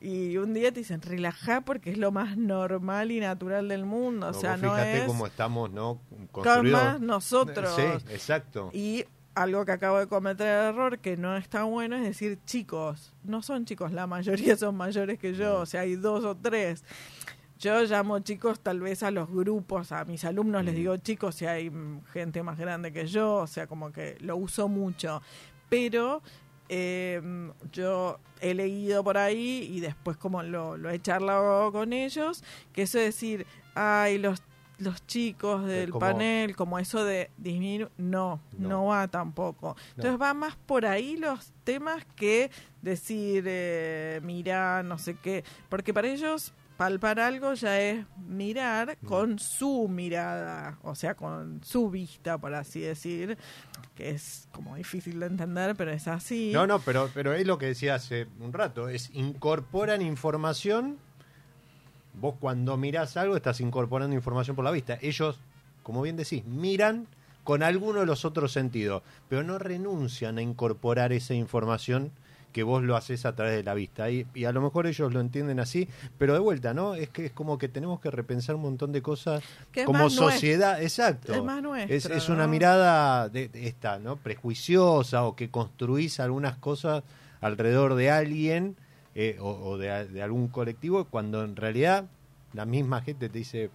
[0.00, 4.28] Y un día te dicen, relajá porque es lo más normal y natural del mundo.
[4.28, 5.04] o sea, no fíjate es...
[5.04, 6.00] cómo estamos, ¿no?
[6.30, 7.00] Construidos...
[7.00, 7.74] nosotros.
[7.74, 8.70] Sí, exacto.
[8.72, 13.12] Y algo que acabo de cometer el error que no está bueno es decir chicos.
[13.22, 16.84] No son chicos, la mayoría son mayores que yo, o sea, hay dos o tres.
[17.58, 21.46] Yo llamo chicos tal vez a los grupos, a mis alumnos les digo chicos si
[21.46, 21.72] hay
[22.12, 25.22] gente más grande que yo, o sea, como que lo uso mucho.
[25.68, 26.22] Pero
[26.68, 27.20] eh,
[27.72, 32.82] yo he leído por ahí y después como lo, lo he charlado con ellos, que
[32.82, 34.42] eso es decir, ay, los
[34.78, 39.76] los chicos del panel, como eso de disminuir, no, no, va tampoco.
[39.96, 42.50] Entonces va más por ahí los temas que
[42.82, 49.06] decir, eh, mira, no sé qué, porque para ellos palpar algo ya es mirar mm.
[49.06, 53.38] con su mirada, o sea, con su vista, por así decir,
[53.96, 56.52] que es como difícil de entender, pero es así.
[56.52, 60.98] No, no, pero, pero es lo que decía hace un rato, es incorporan información,
[62.14, 65.40] vos cuando mirás algo estás incorporando información por la vista, ellos,
[65.82, 67.08] como bien decís, miran
[67.42, 72.12] con alguno de los otros sentidos, pero no renuncian a incorporar esa información
[72.56, 74.08] que vos lo haces a través de la vista.
[74.10, 76.94] Y, a lo mejor ellos lo entienden así, pero de vuelta, ¿no?
[76.94, 79.44] Es que es como que tenemos que repensar un montón de cosas
[79.84, 80.82] como sociedad.
[80.82, 81.34] Exacto.
[81.86, 84.16] Es, es, una mirada de, esta, ¿no?
[84.16, 87.04] Prejuiciosa o que construís algunas cosas
[87.42, 88.76] alrededor de alguien
[89.14, 92.06] eh, o, de, algún colectivo cuando en realidad
[92.54, 93.70] la misma gente te dice,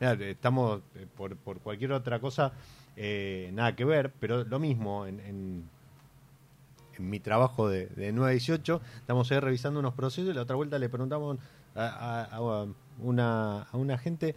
[0.00, 2.52] estamos eh, por, por cualquier otra cosa,
[2.94, 5.77] eh, nada que ver, pero lo mismo en en
[6.98, 10.56] mi trabajo de, de 9 a 18, estamos ahí revisando unos procesos y la otra
[10.56, 11.38] vuelta le preguntamos
[11.74, 12.66] a,
[13.00, 14.34] una, a una gente,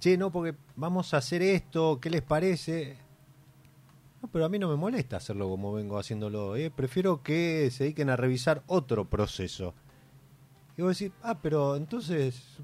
[0.00, 2.96] che, no, porque vamos a hacer esto, ¿qué les parece?
[4.22, 6.70] No, pero a mí no me molesta hacerlo como vengo haciéndolo, ¿eh?
[6.70, 9.74] prefiero que se dediquen a revisar otro proceso.
[10.76, 12.58] Y vos decís, ah, pero entonces,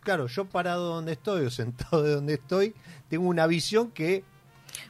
[0.00, 2.74] claro, yo parado donde estoy o sentado de donde estoy,
[3.08, 4.24] tengo una visión que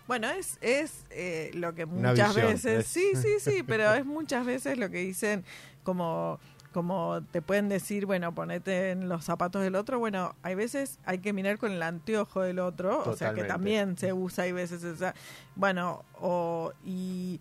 [0.07, 4.79] bueno, es, es eh, lo que muchas veces, sí, sí, sí, pero es muchas veces
[4.79, 5.45] lo que dicen
[5.83, 6.39] como
[6.77, 11.21] como te pueden decir, bueno, ponete en los zapatos del otro, bueno, hay veces hay
[11.21, 14.85] que mirar con el anteojo del otro, o sea que también se usa, hay veces
[14.85, 15.15] esa,
[15.55, 17.41] bueno, o, y,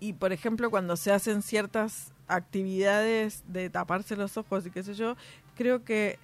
[0.00, 4.94] y por ejemplo cuando se hacen ciertas actividades de taparse los ojos y qué sé
[4.94, 5.16] yo,
[5.54, 6.18] creo que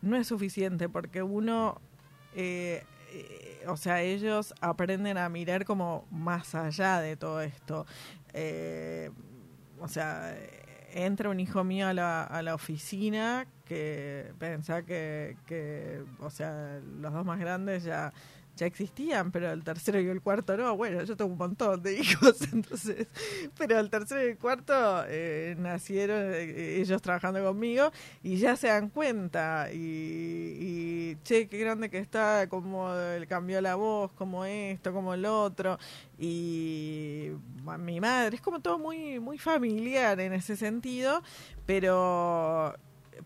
[0.00, 1.80] no es suficiente porque uno
[2.36, 7.86] eh, eh, o sea, ellos aprenden a mirar como más allá de todo esto.
[8.32, 9.10] Eh,
[9.80, 10.36] o sea,
[10.92, 16.80] entra un hijo mío a la, a la oficina que pensaba que, que, o sea,
[17.00, 18.12] los dos más grandes ya
[18.60, 20.76] ya existían, pero el tercero y el cuarto no.
[20.76, 23.06] Bueno, yo tengo un montón de hijos, entonces,
[23.56, 27.90] pero el tercero y el cuarto eh, nacieron eh, ellos trabajando conmigo
[28.22, 32.90] y ya se dan cuenta y, che, qué grande que está, como
[33.28, 35.78] cambió la voz, como esto, como el otro
[36.18, 37.30] y
[37.78, 41.22] mi madre, es como todo muy, muy familiar en ese sentido,
[41.64, 42.74] pero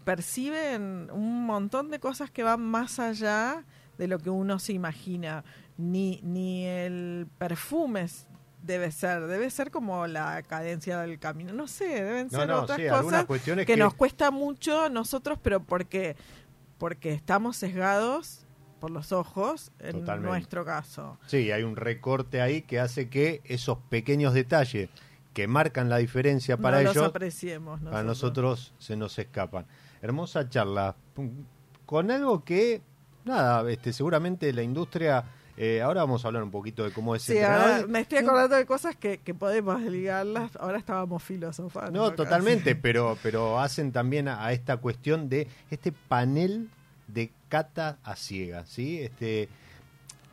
[0.05, 3.65] perciben un montón de cosas que van más allá
[3.99, 5.45] de lo que uno se imagina.
[5.77, 8.07] Ni, ni el perfume
[8.65, 11.53] debe ser, debe ser como la cadencia del camino.
[11.53, 13.27] No sé, deben ser otras cosas
[13.67, 16.17] que, nos cuesta mucho nosotros, pero porque,
[16.79, 18.47] porque estamos sesgados
[18.81, 21.19] por los ojos en nuestro caso.
[21.27, 24.91] Sí, hay un recorte ahí que hace que esos pequeños detalles
[25.33, 28.01] que marcan la diferencia para ellos, apreciemos nosotros.
[28.01, 29.67] a nosotros se nos escapan.
[30.01, 30.97] Hermosa charla
[31.87, 32.83] con algo que
[33.25, 35.25] nada, este, seguramente la industria...
[35.57, 38.57] Eh, ahora vamos a hablar un poquito de cómo es sí, ahora me estoy acordando
[38.57, 40.57] de cosas que, podemos ligarlas.
[40.57, 41.93] Ahora estábamos filosofando.
[41.93, 46.71] No, totalmente, pero, pero hacen también a, esta cuestión de este panel
[47.07, 48.99] de cata a ciega, ¿sí?
[49.01, 49.49] Este,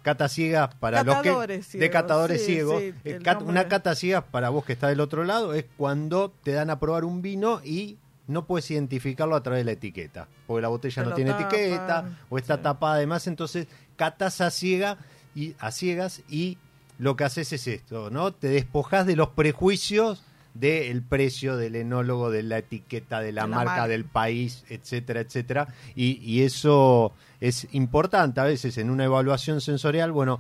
[0.02, 4.74] cata ciega para los que de catadores ciegos, eh, una cata ciega para vos que
[4.74, 7.98] está del otro lado es cuando te dan a probar un vino y
[8.32, 12.38] no puedes identificarlo a través de la etiqueta, porque la botella no tiene etiqueta o
[12.38, 14.98] está tapada además, entonces catas a ciega
[15.36, 16.58] y a ciegas y
[16.98, 18.34] lo que haces es esto, ¿no?
[18.34, 20.24] Te despojas de los prejuicios
[20.54, 25.68] del precio del enólogo, de la etiqueta, de la, marca, del país, etcétera, etcétera.
[25.96, 30.12] Y, eso es importante a veces en una evaluación sensorial.
[30.12, 30.40] Bueno,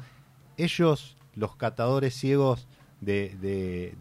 [0.57, 2.67] ellos, los catadores ciegos
[2.99, 3.35] de,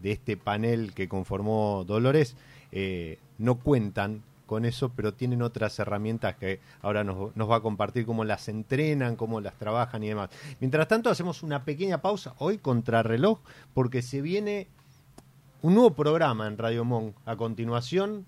[0.01, 2.35] de, este panel que conformó Dolores,
[2.71, 7.61] eh, no cuentan con eso, pero tienen otras herramientas que ahora nos, nos, va a
[7.61, 10.29] compartir cómo las entrenan, cómo las trabajan y demás.
[10.59, 13.39] Mientras tanto, hacemos una pequeña pausa hoy contra reloj,
[13.73, 14.67] porque se viene
[15.61, 17.15] un nuevo programa en Radio Monk.
[17.25, 18.25] A continuación,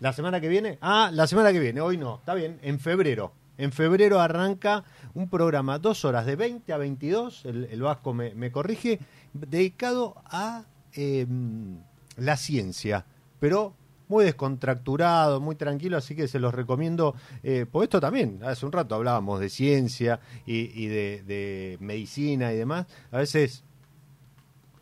[0.00, 0.78] la semana que viene.
[0.80, 3.32] Ah, la semana que viene, hoy no, está bien, en febrero.
[3.56, 9.00] En febrero arranca un programa, dos horas, de 20 a 22, el, Vasco me, corrige,
[9.32, 11.80] dedicado a em,
[12.16, 13.04] la ciencia,
[13.40, 13.74] pero
[14.08, 17.14] muy descontracturado, muy tranquilo, así que se los recomiendo.
[17.42, 22.86] Eh, por esto también, hace un rato hablábamos de ciencia y, de, medicina y demás.
[23.12, 23.64] A veces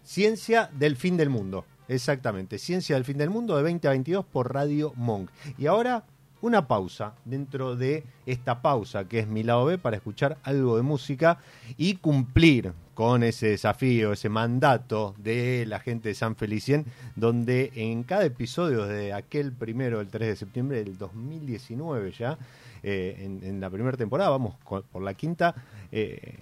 [0.03, 1.65] Ciencia del Fin del Mundo.
[1.89, 5.31] Exactamente, Ciencia del Fin del Mundo de 20 a 22 por Radio Monk.
[5.59, 6.05] Y ahora
[6.47, 10.83] una pausa dentro de esta pausa que es mi lado B para escuchar algo de
[10.83, 11.39] música
[11.77, 16.87] y cumplir con ese desafío, ese mandato de la gente de San Felicien,
[17.17, 22.39] donde en cada episodio de aquel primero, el 3 de septiembre del 2019 ya,
[22.83, 25.55] eh, en, la primera temporada, vamos por la quinta,
[25.91, 26.39] eh,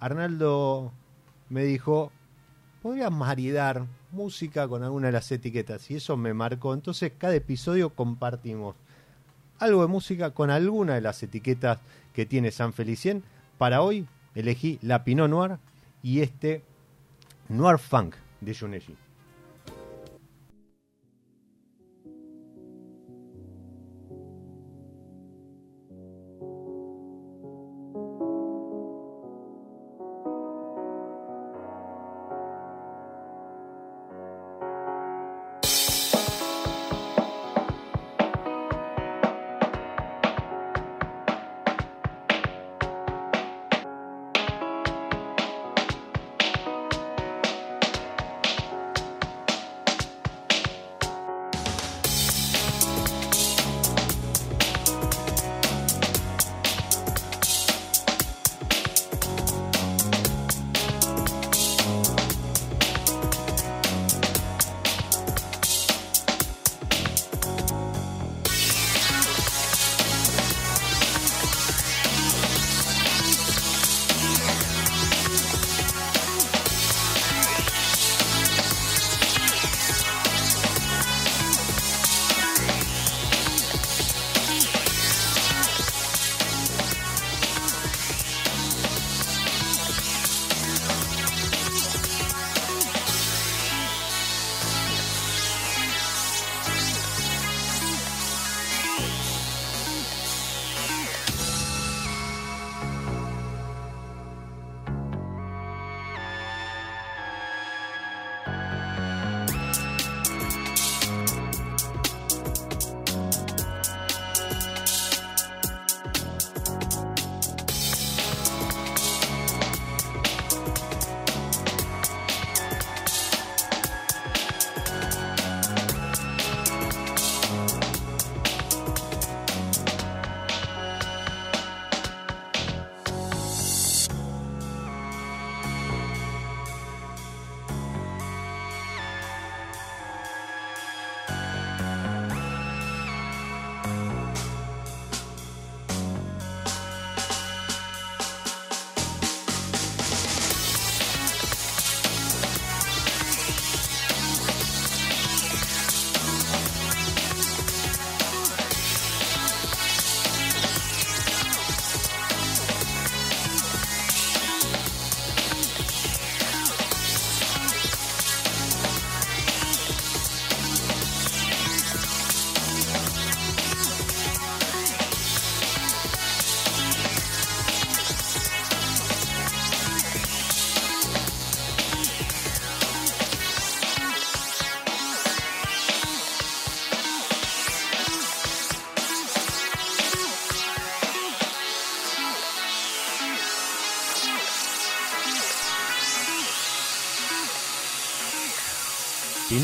[0.00, 0.92] Arnaldo
[1.48, 2.12] me dijo,
[2.82, 6.74] podrías maridar música con alguna de las etiquetas y eso me marcó.
[6.74, 8.76] Entonces cada episodio compartimos
[9.58, 11.78] algo de música con alguna de las etiquetas
[12.14, 13.22] que tiene San Felicien.
[13.58, 15.58] Para hoy elegí la Pinot Noir
[16.02, 16.62] y este
[17.48, 19.07] Noir Funk de Juneji.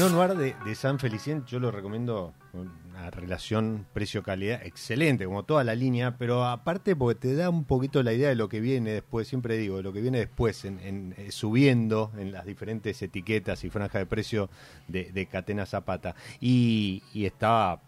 [0.05, 5.65] Pinot Noir de, de, San Felicien, yo lo recomiendo una relación precio-calidad excelente, como toda
[5.65, 8.91] la línea, pero aparte porque te da un poquito la idea de lo que viene
[8.93, 13.65] después, siempre digo, de lo que viene después, en, eh, subiendo en las diferentes etiquetas
[13.65, 14.51] y franjas de precio
[14.89, 16.15] de, Catena Zapata.
[16.39, 17.81] Y, estaba,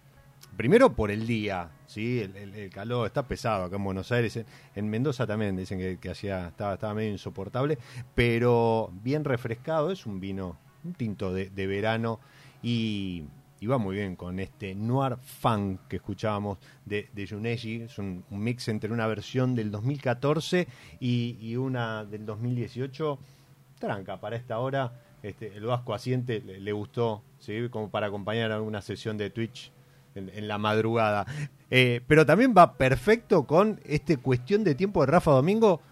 [0.56, 2.20] primero por el día, ¿sí?
[2.20, 4.42] El, calor está pesado acá en Buenos Aires,
[4.74, 7.76] en, Mendoza también dicen que, hacía, estaba, estaba medio insoportable,
[8.14, 10.56] pero bien refrescado, es un vino
[10.86, 12.20] un tinto de, verano
[12.62, 13.24] y,
[13.68, 17.84] va muy bien con este Noir Funk que escuchábamos de, de.
[17.84, 20.68] Es un, mix entre una versión del 2014
[21.00, 23.18] y, una del 2018.
[23.80, 27.68] Tranca, para esta hora este, el Vasco Asiente le, gustó, ¿sí?
[27.70, 29.72] como para acompañar a una sesión de Twitch
[30.14, 31.26] en, la madrugada.
[31.70, 35.82] Eh, pero también va perfecto con este cuestión de tiempo de Rafa Domingo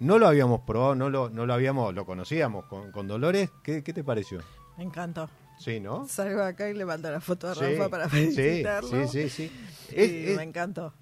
[0.00, 3.50] no lo habíamos probado, no lo, no lo habíamos, lo conocíamos con, Dolores.
[3.62, 4.40] ¿Qué, te pareció?
[4.76, 5.28] Me encantó.
[5.58, 6.06] Sí, ¿no?
[6.06, 9.06] Salgo acá y le mando la foto a Rafa para felicitarlo.
[9.08, 9.50] Sí, sí,
[9.88, 10.34] sí.
[10.36, 10.92] me encantó.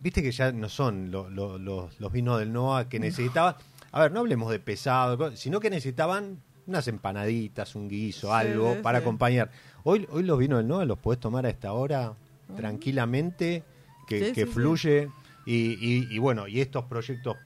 [0.00, 3.54] Viste que ya no son los vinos del NOA que necesitaban.
[3.92, 8.98] A ver, no hablemos de pesado, sino que necesitaban unas empanaditas, un guiso, algo para
[8.98, 9.50] acompañar.
[9.84, 12.14] Hoy, hoy los vinos del NOA los puedes tomar a esta hora
[12.56, 13.62] tranquilamente,
[14.06, 15.08] que, fluye.
[15.46, 17.36] Y, y, bueno, y estos proyectos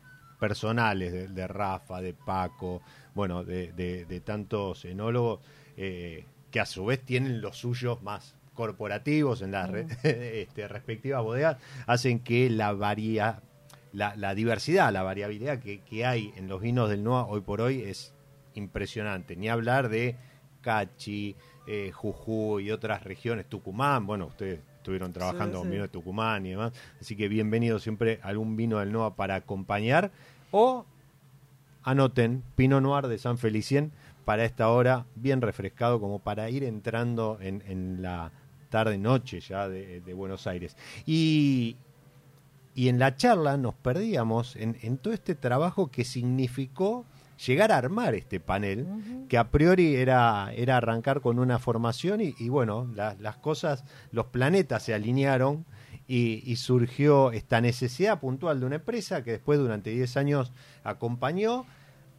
[0.41, 2.83] personales de, Rafa, de Paco,
[3.15, 5.41] bueno, de, de, tantos enólogos
[5.77, 9.71] eh, que a su vez tienen los suyos más corporativos en las
[10.03, 13.43] este, respectivas bodegas, hacen que la varía,
[13.93, 17.83] la, diversidad, la variabilidad que, que, hay en los vinos del NOA hoy por hoy
[17.83, 18.15] es
[18.55, 19.37] impresionante.
[19.37, 20.17] Ni hablar de
[20.63, 21.37] Cachi,
[21.67, 24.61] eh, Jujuy y otras regiones, Tucumán, bueno, ustedes
[24.91, 26.73] estuvieron trabajando con vino de Tucumán y demás.
[27.01, 30.11] Así que bienvenido siempre algún vino del NOA para acompañar.
[30.51, 30.85] O
[31.85, 33.93] anoten Pinot Noir de San Felicien
[34.25, 38.33] para esta hora, bien refrescado, como para ir entrando en, la
[38.69, 40.77] tarde-noche ya de, Buenos Aires.
[41.07, 41.77] Y,
[42.75, 47.07] y en la charla nos perdíamos en todo este trabajo que significó
[47.47, 48.87] llegar a armar este panel,
[49.29, 54.83] que a priori era, era arrancar con una formación y, bueno, las cosas, los planetas
[54.83, 55.65] se alinearon
[56.07, 60.53] y, surgió esta necesidad puntual de una empresa que después durante 10 años
[60.85, 61.65] acompañó,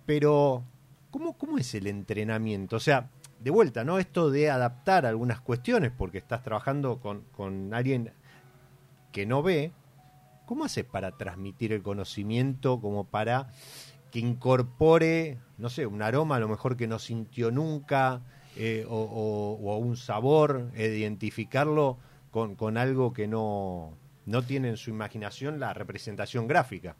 [0.05, 0.63] pero
[1.11, 2.77] ¿cómo, ¿cómo es el entrenamiento?
[2.77, 3.09] O sea,
[3.39, 3.99] de vuelta, ¿no?
[3.99, 8.11] Esto de adaptar algunas cuestiones, porque estás trabajando con, con alguien
[9.11, 9.71] que no ve,
[10.45, 13.49] ¿cómo haces para transmitir el conocimiento como para
[14.11, 18.21] que incorpore, no sé, un aroma a lo mejor que no sintió nunca,
[18.57, 21.97] eh, o, un sabor, identificarlo
[22.29, 26.95] con, con algo que no, no tiene en su imaginación la representación gráfica.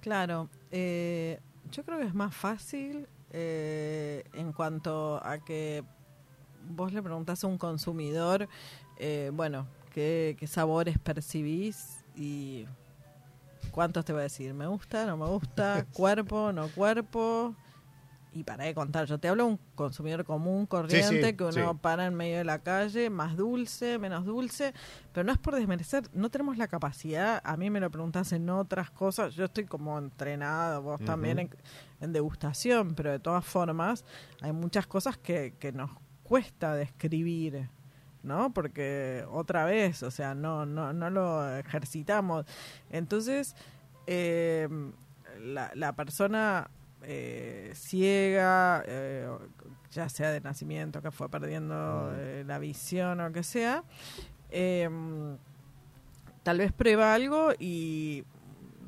[0.00, 1.40] Claro, eh,
[1.72, 5.82] yo creo que es más fácil eh, en cuanto a que
[6.70, 8.48] vos le preguntás a un consumidor,
[9.32, 12.66] bueno, qué, qué sabores percibís y
[13.74, 14.54] ¿Cuántos te voy a decir?
[14.54, 15.04] ¿Me gusta?
[15.04, 15.84] ¿No me gusta?
[15.92, 16.52] ¿Cuerpo?
[16.52, 17.56] ¿No cuerpo?
[18.32, 22.06] Y para de contar, yo te hablo de un consumidor común, corriente, que uno para
[22.06, 24.74] en medio de la calle, más dulce, menos dulce,
[25.12, 28.48] pero no es por desmerecer, no tenemos la capacidad, a mí me lo preguntas en
[28.48, 31.50] otras cosas, yo estoy como entrenado, vos también en,
[32.00, 34.04] en, degustación, pero de todas formas
[34.40, 35.90] hay muchas cosas que, que nos
[36.22, 37.68] cuesta describir.
[38.24, 38.52] ¿No?
[38.52, 42.46] Porque otra vez, o sea, no, no, no lo ejercitamos.
[42.90, 43.54] Entonces,
[44.06, 44.68] eh,
[45.40, 46.70] la, la, persona
[47.02, 49.28] eh, ciega, eh,
[49.90, 52.12] ya sea de nacimiento, que fue perdiendo
[52.46, 53.84] la visión o que sea,
[56.42, 58.24] tal vez prueba algo y,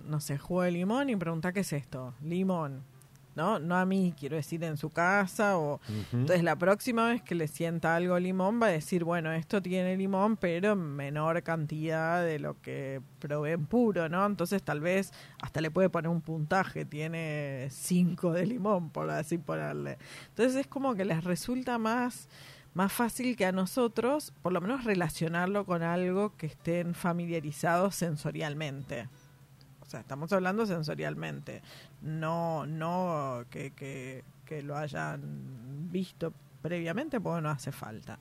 [0.04, 2.95] no sé, juega el limón y pregunta qué es esto, limón
[3.36, 3.58] ¿no?
[3.58, 5.58] No a mí, quiero decir, en su casa.
[5.58, 5.80] o
[6.12, 9.96] Entonces, la próxima vez que le sienta algo limón, va a decir, bueno, esto tiene
[9.96, 14.24] limón, pero en menor cantidad de lo que probé en puro, ¿no?
[14.26, 19.38] Entonces, tal vez hasta le puede poner un puntaje, tiene 5 de limón, por así
[19.38, 19.98] ponerle.
[20.28, 22.28] Entonces, es como que les resulta más
[22.76, 29.08] más fácil que a nosotros, por lo menos relacionarlo con algo que estén familiarizados sensorialmente.
[30.00, 31.62] Estamos hablando sensorialmente,
[32.02, 36.32] no, no que, que, lo hayan visto
[36.62, 38.18] previamente, porque no hace falta.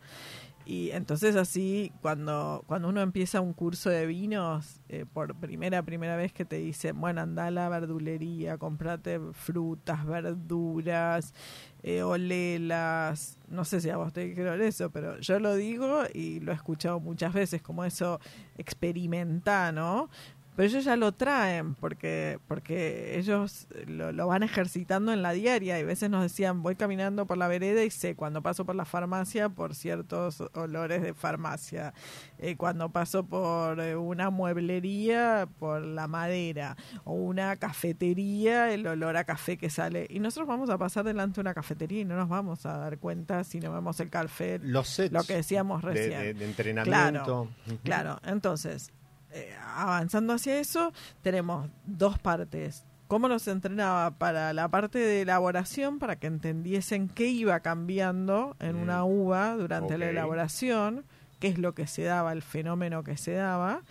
[0.66, 6.16] Y entonces así, cuando, cuando uno empieza un curso de vinos, eh, por primera, primera
[6.16, 11.36] vez que te dicen, bueno, anda a la verdulería, comprate frutas, verduras,
[11.84, 16.40] eh, olelas, no sé si a vos te dijeron eso, pero yo lo digo y
[16.40, 18.20] lo he escuchado muchas veces, como eso
[18.58, 20.10] experimentar, ¿no?
[20.56, 25.78] Pero ellos ya lo traen porque porque ellos lo, van ejercitando en la diaria.
[25.80, 28.76] Y a veces nos decían voy caminando por la vereda y sé cuando paso por
[28.76, 31.94] la farmacia por ciertos olores de farmacia.
[32.40, 39.18] Eh, cuando paso por eh, una mueblería por la madera o una cafetería el olor
[39.18, 40.08] a café que sale.
[40.10, 42.98] Y nosotros vamos a pasar delante de una cafetería y no nos vamos a dar
[42.98, 46.38] cuenta si no vemos el café Los lo que decíamos recién.
[46.38, 47.50] de, entrenamiento.
[47.84, 48.20] Claro, claro.
[48.26, 48.92] entonces
[49.36, 52.86] eh, avanzando hacia eso, tenemos dos partes.
[53.08, 58.78] Cómo nos entrenaba para la parte de elaboración, para que entendiesen qué iba cambiando en
[58.78, 59.08] una mm.
[59.08, 61.04] uva durante la elaboración,
[61.40, 63.82] qué es lo que se daba, el fenómeno que se daba,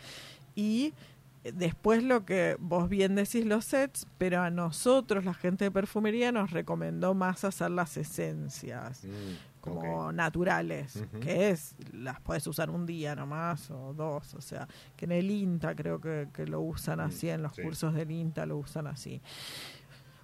[0.55, 0.95] y
[1.45, 6.33] después lo que vos bien decís los sets, pero a nosotros, la gente de perfumería,
[6.33, 9.05] nos recomendó más hacer las esencias.
[9.05, 14.69] Mm como naturales, que es, las puedes usar un día nomás o dos, o sea,
[14.95, 18.45] que en el INTA creo que, lo usan mm, así, en los cursos del INTA
[18.45, 19.23] lo usan así.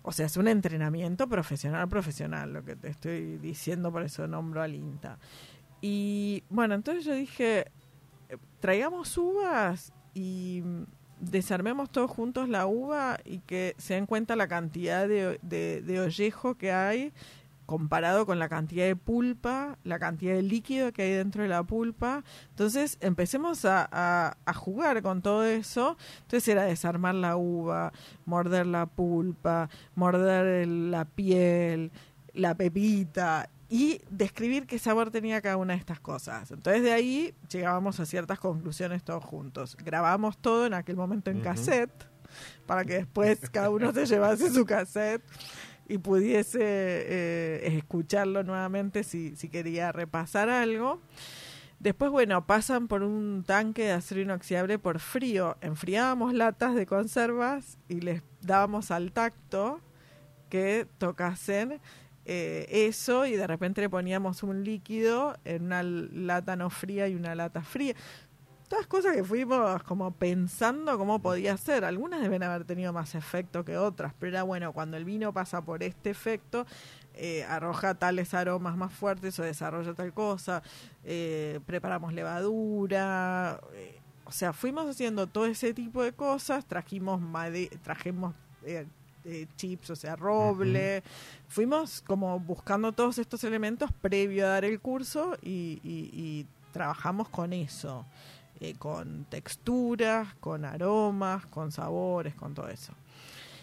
[0.03, 4.61] O sea, es un entrenamiento profesional, profesional, lo que te estoy diciendo, por eso nombro
[4.61, 5.19] al INTA.
[5.81, 7.71] Y bueno, entonces yo dije,
[8.29, 10.63] eh, traigamos uvas y
[11.19, 16.01] desarmemos todos juntos la uva y que se den cuenta la cantidad de, de, de
[16.01, 17.13] ollejo que hay
[17.71, 21.63] comparado con la cantidad de pulpa, la cantidad de líquido que hay dentro de la
[21.63, 22.25] pulpa.
[22.49, 25.97] Entonces empecemos a, jugar con todo eso.
[26.23, 27.93] Entonces era desarmar la uva,
[28.25, 31.93] morder la pulpa, morder la piel,
[32.35, 36.51] la pepita y describir qué sabor tenía cada una de estas cosas.
[36.51, 39.77] Entonces de ahí llegábamos a ciertas conclusiones todos juntos.
[39.77, 42.11] Grabamos todo en aquel momento en cassette
[42.67, 45.23] para que después cada uno se llevase su cassette
[45.91, 51.01] y pudiese eh, escucharlo nuevamente si, si quería repasar algo.
[51.81, 55.57] Después, bueno, pasan por un tanque de acero inoxidable por frío.
[55.63, 59.81] Enfriábamos latas de conservas y les dábamos al tacto
[60.49, 61.81] que tocasen
[62.27, 67.15] eh, eso y de repente le poníamos un líquido en una lata no fría y
[67.15, 67.95] una lata fría
[68.71, 71.85] todas cosas que fuimos como pensando cómo podía ser.
[71.85, 75.61] Algunas deben haber tenido más efecto que otras, pero era bueno, cuando el vino pasa
[75.61, 76.65] por este efecto,
[77.15, 80.63] eh, arroja tales aromas más fuertes o desarrolla tal cosa,
[81.05, 87.21] eh, preparamos levadura, eh, o sea, fuimos haciendo todo ese tipo de cosas, trajimos
[87.83, 88.35] trajimos
[89.57, 91.03] chips, o sea, roble,
[91.49, 98.07] fuimos como buscando todos estos elementos previo a dar el curso y trabajamos con eso.
[98.63, 102.93] Eh, con texturas, con aromas, con sabores, con todo eso.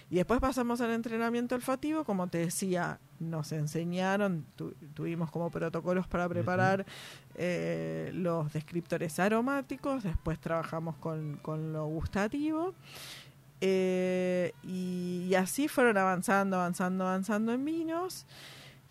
[0.09, 4.45] Y después pasamos al entrenamiento olfativo, como te decía, nos enseñaron,
[4.95, 6.83] tuvimos como protocolos para preparar
[7.35, 11.39] eh, los descriptores aromáticos, después trabajamos con,
[11.73, 12.73] lo gustativo.
[13.61, 18.25] Eh, y, así fueron avanzando, avanzando, avanzando en vinos.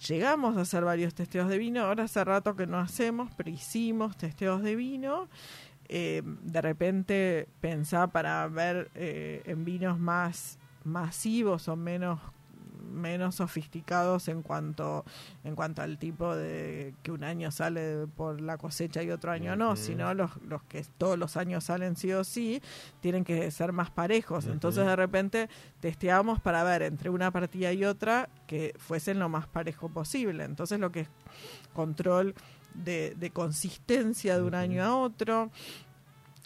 [0.06, 1.82] Llegamos a hacer varios testeos de vino.
[1.82, 5.28] Ahora hace rato que no hacemos, pero hicimos testeos de vino
[5.88, 12.20] eh, de repente pensar para ver eh, en vinos más masivos o menos
[12.86, 15.04] menos sofisticados en cuanto
[15.44, 19.56] en cuanto al tipo de que un año sale por la cosecha y otro año
[19.56, 22.62] no, sino los, los que todos los años salen sí o sí
[23.00, 24.46] tienen que ser más parejos.
[24.46, 25.48] Entonces de repente
[25.80, 30.44] testeamos para ver entre una partida y otra que fuesen lo más parejo posible.
[30.44, 31.08] Entonces lo que es
[31.74, 32.34] control
[32.84, 35.50] de, consistencia de un año a otro,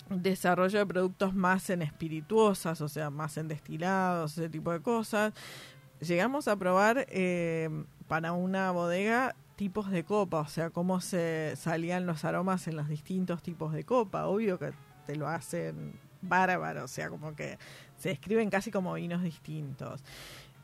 [0.09, 5.33] desarrollo de productos más en espirituosas, o sea, más en destilados, ese tipo de cosas.
[6.01, 7.69] Llegamos a probar eh,
[8.09, 12.89] para una bodega tipos de copa, o sea, cómo se salían los aromas en los
[12.89, 14.27] distintos tipos de copa.
[14.27, 14.73] Obvio que
[15.07, 17.59] te lo hacen bárbaro, o sea, como que
[17.99, 20.03] se escriben casi como vinos distintos.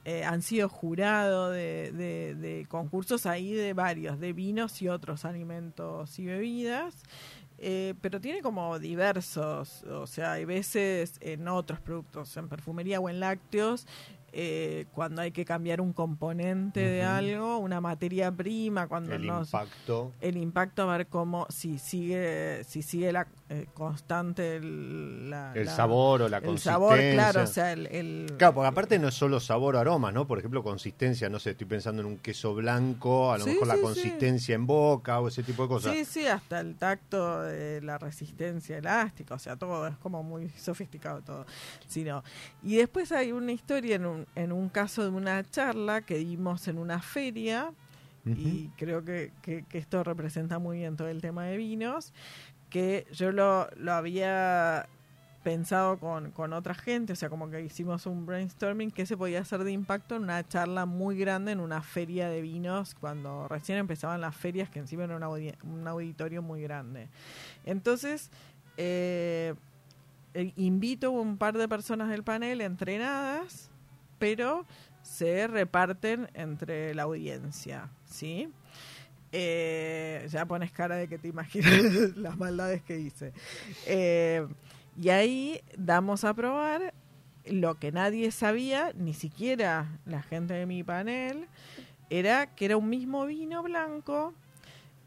[0.09, 6.21] Eh, han sido jurados de, de, concursos ahí de varios, de vinos y otros alimentos
[6.21, 7.03] y bebidas.
[7.59, 13.09] Eh, pero tiene como diversos, o sea, hay veces en otros productos, en perfumería o
[13.09, 13.89] en lácteos,
[14.33, 20.13] eh, cuando hay que cambiar un componente de algo, una materia prima, cuando el impacto,
[20.21, 25.31] el impacto a ver cómo si sigue si sigue la eh, constante el,
[25.69, 29.39] sabor o la el sabor, claro, o sea, el, claro, porque aparte no es solo
[29.39, 30.27] sabor o aroma, ¿no?
[30.27, 33.77] Por ejemplo, consistencia, no sé, estoy pensando en un queso blanco, a lo mejor la
[33.77, 35.95] consistencia en boca o ese tipo de cosas.
[35.95, 40.49] Sí, sí, hasta el tacto, de la resistencia elástica, o sea, todo es como muy
[40.51, 41.47] sofisticado todo.
[41.87, 42.25] Sino,
[42.65, 46.67] y después hay una historia en un en un caso de una charla que dimos
[46.69, 47.73] en una feria,
[48.25, 49.31] y creo que,
[49.73, 52.13] esto representa muy bien todo el tema de vinos,
[52.71, 54.89] que yo lo, lo había
[55.47, 59.41] pensado con, con otra gente, o sea, como que hicimos un brainstorming que se podía
[59.41, 63.79] hacer de impacto en una charla muy grande en una feria de vinos, cuando recién
[63.79, 67.07] empezaban las ferias, que encima era un auditorio muy grande.
[67.65, 68.29] Entonces,
[68.77, 69.55] eh,
[70.35, 73.71] eh, invito un par de personas del panel entrenadas,
[74.19, 74.67] pero
[75.03, 78.53] se reparten entre la audiencia, ¿sí?
[79.33, 81.73] Eh, ya pones cara de que te imaginas
[82.17, 83.33] las maldades que hice.
[83.87, 84.47] Eh,
[85.01, 86.95] y ahí damos a probar
[87.45, 91.47] lo que nadie sabía, ni siquiera la gente de mi panel,
[92.11, 94.35] era que era un mismo vino blanco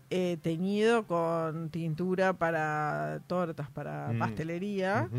[0.10, 4.20] eh, teñido con tintura para tortas, para mm.
[4.20, 5.10] pastelería.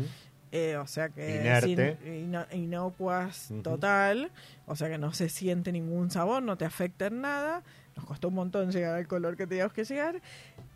[0.51, 1.65] Eh, o sea que
[2.51, 4.31] inocuas total,
[4.67, 7.63] o sea que no se siente ningún sabor, no te afecta en nada.
[7.95, 10.21] Nos costó un montón llegar al color que teníamos que llegar.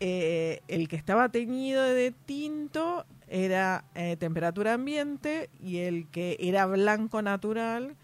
[0.00, 6.66] Eh, el que estaba teñido de tinto era eh, temperatura ambiente y el que era
[6.66, 7.96] blanco natural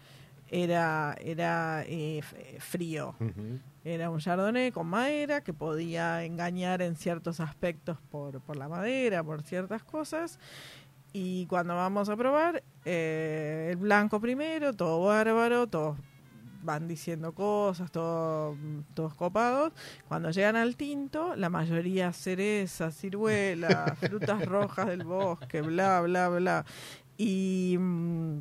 [0.49, 1.85] era, era
[2.59, 3.15] frío.
[3.85, 9.23] Era un chardonnay con madera que podía engañar en ciertos aspectos por, por la madera,
[9.23, 10.39] por ciertas cosas.
[11.11, 15.97] Y cuando vamos a probar, eh, el blanco primero, todo bárbaro, todos
[16.63, 19.73] van diciendo cosas, todos copados.
[20.07, 26.65] Cuando llegan al tinto, la mayoría cereza, ciruela, frutas rojas del bosque, bla, bla, bla.
[27.17, 28.39] Y mm,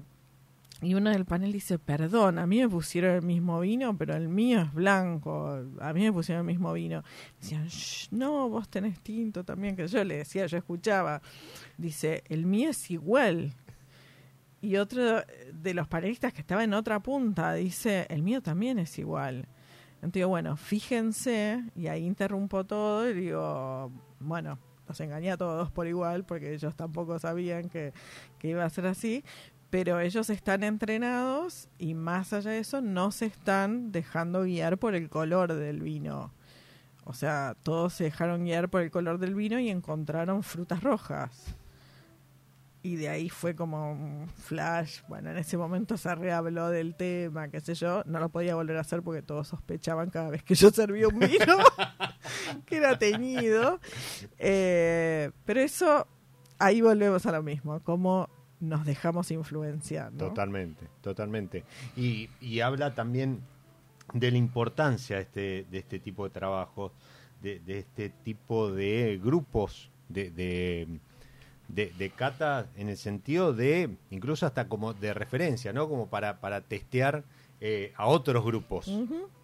[0.82, 4.28] y uno del panel dice, perdón, a mí me pusieron el mismo vino, pero el
[4.28, 7.04] mío es blanco, a mí me pusieron el mismo vino.
[7.40, 7.68] Decían,
[8.10, 11.22] no, vos tenés tinto también, que yo le decía, yo escuchaba.
[11.78, 13.54] Dice, el mío es igual.
[14.62, 18.96] Y otro de los panelistas que estaba en otra punta dice, el mío también es
[18.96, 19.48] igual.
[19.96, 23.90] Entonces, bueno, fíjense, y ahí interrumpo todo y digo,
[24.20, 27.92] bueno, los engañé a todos por igual, porque ellos tampoco sabían que,
[28.38, 29.24] que iba a ser así,
[29.68, 34.94] pero ellos están entrenados y más allá de eso no se están dejando guiar por
[34.94, 36.32] el color del vino.
[37.04, 41.56] O sea, todos se dejaron guiar por el color del vino y encontraron frutas rojas.
[42.84, 45.02] Y de ahí fue como un flash.
[45.08, 48.02] Bueno, en ese momento se rehabló del tema, qué sé yo.
[48.06, 51.20] No lo podía volver a hacer porque todos sospechaban cada vez que yo servía un
[51.20, 51.58] vino
[52.66, 53.78] que era teñido.
[54.36, 56.08] Eh, pero eso,
[56.58, 57.78] ahí volvemos a lo mismo.
[57.84, 58.28] Como
[58.62, 60.12] nos dejamos influenciar.
[60.12, 61.64] Totalmente, totalmente.
[61.96, 62.28] Y,
[62.60, 63.42] habla también
[64.12, 66.92] de la importancia de este, de este tipo de trabajo,
[67.42, 71.00] de, este tipo de grupos de, de,
[72.16, 75.88] cata en el sentido de, incluso hasta como de referencia, ¿no?
[75.88, 77.24] Como para, para testear
[77.60, 78.90] eh, a otros grupos.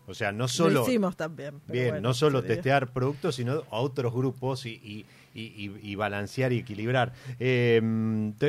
[0.08, 0.80] O sea, no solo...
[0.80, 1.60] Lo hicimos también.
[1.68, 7.12] Bien, no solo testear productos, sino a otros grupos y, y, balancear y equilibrar.
[7.38, 7.80] Eh,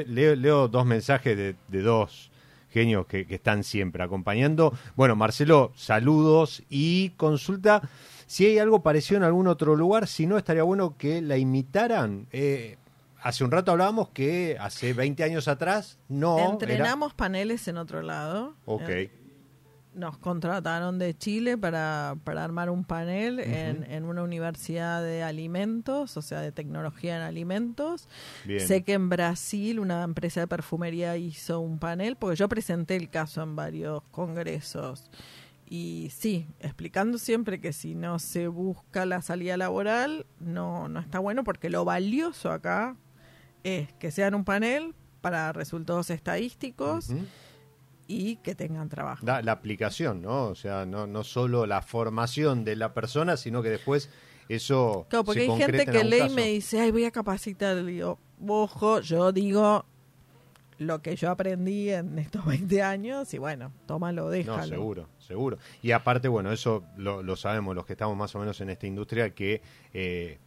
[0.08, 2.32] leo, dos mensajes de, dos
[2.72, 4.74] genios que, están siempre acompañando.
[4.96, 7.82] Bueno, Marcelo, saludos y consulta
[8.26, 12.28] si hay algo parecido en algún otro lugar, si no estaría bueno que la imitaran.
[12.32, 12.78] Eh,
[13.22, 16.40] hace un rato hablábamos que hace 20 años atrás no.
[16.52, 18.56] Entrenamos paneles en otro lado.
[18.66, 18.90] Ok
[19.94, 26.16] nos contrataron de Chile para, para armar un panel en, en, una universidad de alimentos,
[26.16, 28.08] o sea, de tecnología en alimentos.
[28.60, 33.10] Sé que en Brasil una empresa de perfumería hizo un panel, porque yo presenté el
[33.10, 35.10] caso en varios congresos.
[35.68, 41.20] Y sí, explicando siempre que si no se busca la salida laboral, no, no está
[41.20, 42.96] bueno, porque lo valioso acá
[43.64, 47.10] es que sean un panel para resultados estadísticos
[48.08, 49.26] y que tengan trabajo.
[49.26, 50.46] La, aplicación, ¿no?
[50.46, 54.10] O sea, no, no solo la formación de la persona, sino que después
[54.50, 55.06] eso.
[55.10, 57.86] Claro, porque hay gente que lee y me dice, ay, voy a capacitar.
[57.86, 59.86] Digo, ojo, yo digo
[60.80, 64.62] lo que yo aprendí en estos 20 años y bueno, tómalo, déjalo.
[64.62, 65.58] No, seguro, seguro.
[65.84, 68.88] Y aparte, bueno, eso lo, lo sabemos los que estamos más o menos en esta
[68.88, 69.62] industria, que
[69.94, 70.40] eh,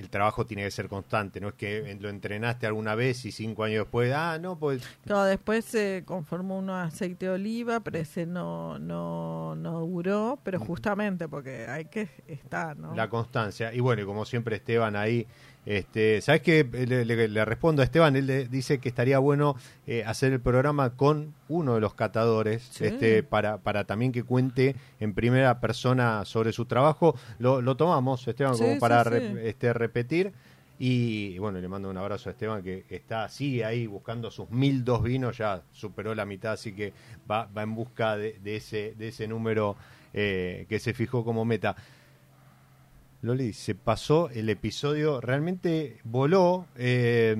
[0.00, 3.64] el trabajo tiene que ser constante, no es que lo entrenaste alguna vez y cinco
[3.64, 4.82] años después, ah, no, pues...
[5.04, 10.58] No, después se conformó un aceite de oliva, pero ese no, no, no duró, pero
[10.58, 12.94] justamente porque hay que estar, ¿no?
[12.94, 13.74] La constancia.
[13.74, 15.26] Y bueno, y como siempre Esteban ahí
[15.66, 16.64] este, ¿Sabes qué?
[16.64, 19.56] Le, respondo a Esteban, él le dice que estaría bueno
[19.86, 24.74] eh, hacer el programa con uno de los catadores, este, para, para también que cuente
[25.00, 27.14] en primera persona sobre su trabajo.
[27.38, 29.02] Lo, tomamos, Esteban, como para
[29.42, 30.32] este, repetir.
[30.82, 34.82] Y bueno, le mando un abrazo a Esteban que está, sigue ahí buscando sus mil
[34.82, 36.94] dos vinos, ya superó la mitad, así que
[37.30, 39.76] va, va en busca de, ese, de ese número
[40.14, 41.76] eh, que se fijó como meta.
[43.22, 46.66] Loli, se pasó el episodio, realmente voló.
[46.76, 47.36] Eh,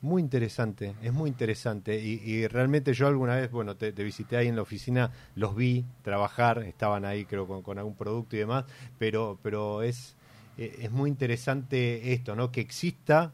[0.00, 1.94] Muy interesante, es muy interesante.
[2.00, 6.58] Y, realmente yo alguna vez, bueno, te, visité ahí en la oficina, los vi trabajar,
[6.64, 8.64] estaban ahí creo con, algún producto y demás,
[8.98, 10.16] pero, pero es,
[10.58, 12.50] e, es muy interesante esto, ¿no?
[12.50, 13.32] Que exista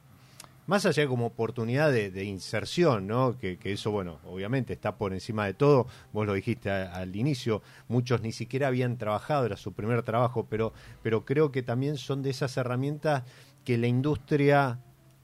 [0.69, 3.39] más allá como oportunidad de, inserción, ¿no?
[3.39, 8.21] Que, eso, bueno, obviamente está por encima de todo, vos lo dijiste al inicio, muchos
[8.21, 12.29] ni siquiera habían trabajado, era su primer trabajo, pero, pero creo que también son de
[12.29, 13.25] esas herramientas
[13.65, 14.79] que la industria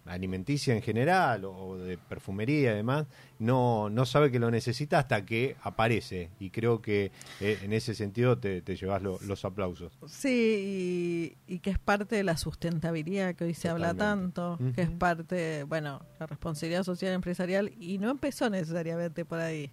[0.06, 3.06] alimenticia en general o de perfumería y demás,
[3.38, 6.30] no, no sabe que lo necesita hasta que aparece.
[6.38, 9.92] Y creo que eh, en ese sentido te, te llevas los aplausos.
[10.06, 14.90] Sí, y, que es parte de la sustentabilidad que hoy se habla tanto, que es
[14.90, 19.70] parte, bueno, la responsabilidad social empresarial, y no empezó necesariamente por ahí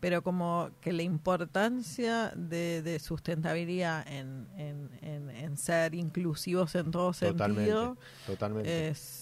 [0.00, 8.88] pero como que la importancia de, sustentabilidad en, en, ser inclusivos en todo sentido totalmente.
[8.88, 9.17] es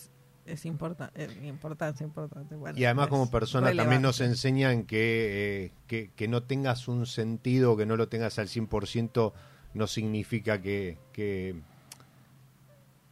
[0.46, 2.56] es importante, importancia importante.
[2.76, 7.86] y además como persona también nos enseñan que, eh, que, no tengas un sentido, que
[7.86, 9.32] no lo tengas al 100%,
[9.74, 11.60] no significa que, que,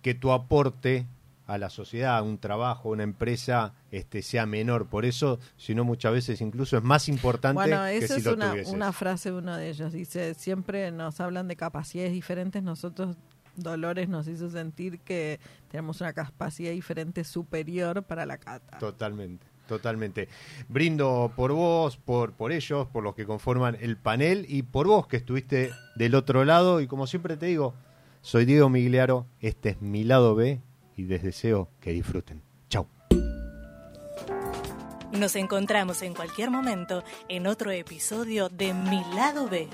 [0.02, 1.06] que tu aporte
[1.46, 4.86] a la sociedad, a un trabajo, a una empresa, este sea menor.
[4.88, 8.92] Por eso, si no muchas veces incluso es más importante bueno, esa es una, una
[8.92, 9.92] frase de uno de ellos.
[9.92, 13.16] Dice, siempre nos hablan de capacidades diferentes, nosotros
[13.56, 15.40] Dolores nos hizo sentir que
[15.70, 18.78] tenemos una capacidad diferente superior para la cata.
[18.78, 19.46] Totalmente.
[19.66, 20.28] Totalmente.
[20.68, 25.06] Brindo por vos, por, por ellos, por los que conforman el panel y por vos
[25.06, 26.80] que estuviste del otro lado.
[26.80, 27.74] Y como siempre te digo,
[28.20, 30.60] soy Diego Migliaro, este es mi lado B
[30.96, 32.42] y les deseo que disfruten.
[32.68, 32.86] Chau.
[35.12, 39.68] Nos encontramos en cualquier momento en otro episodio de Mi lado B.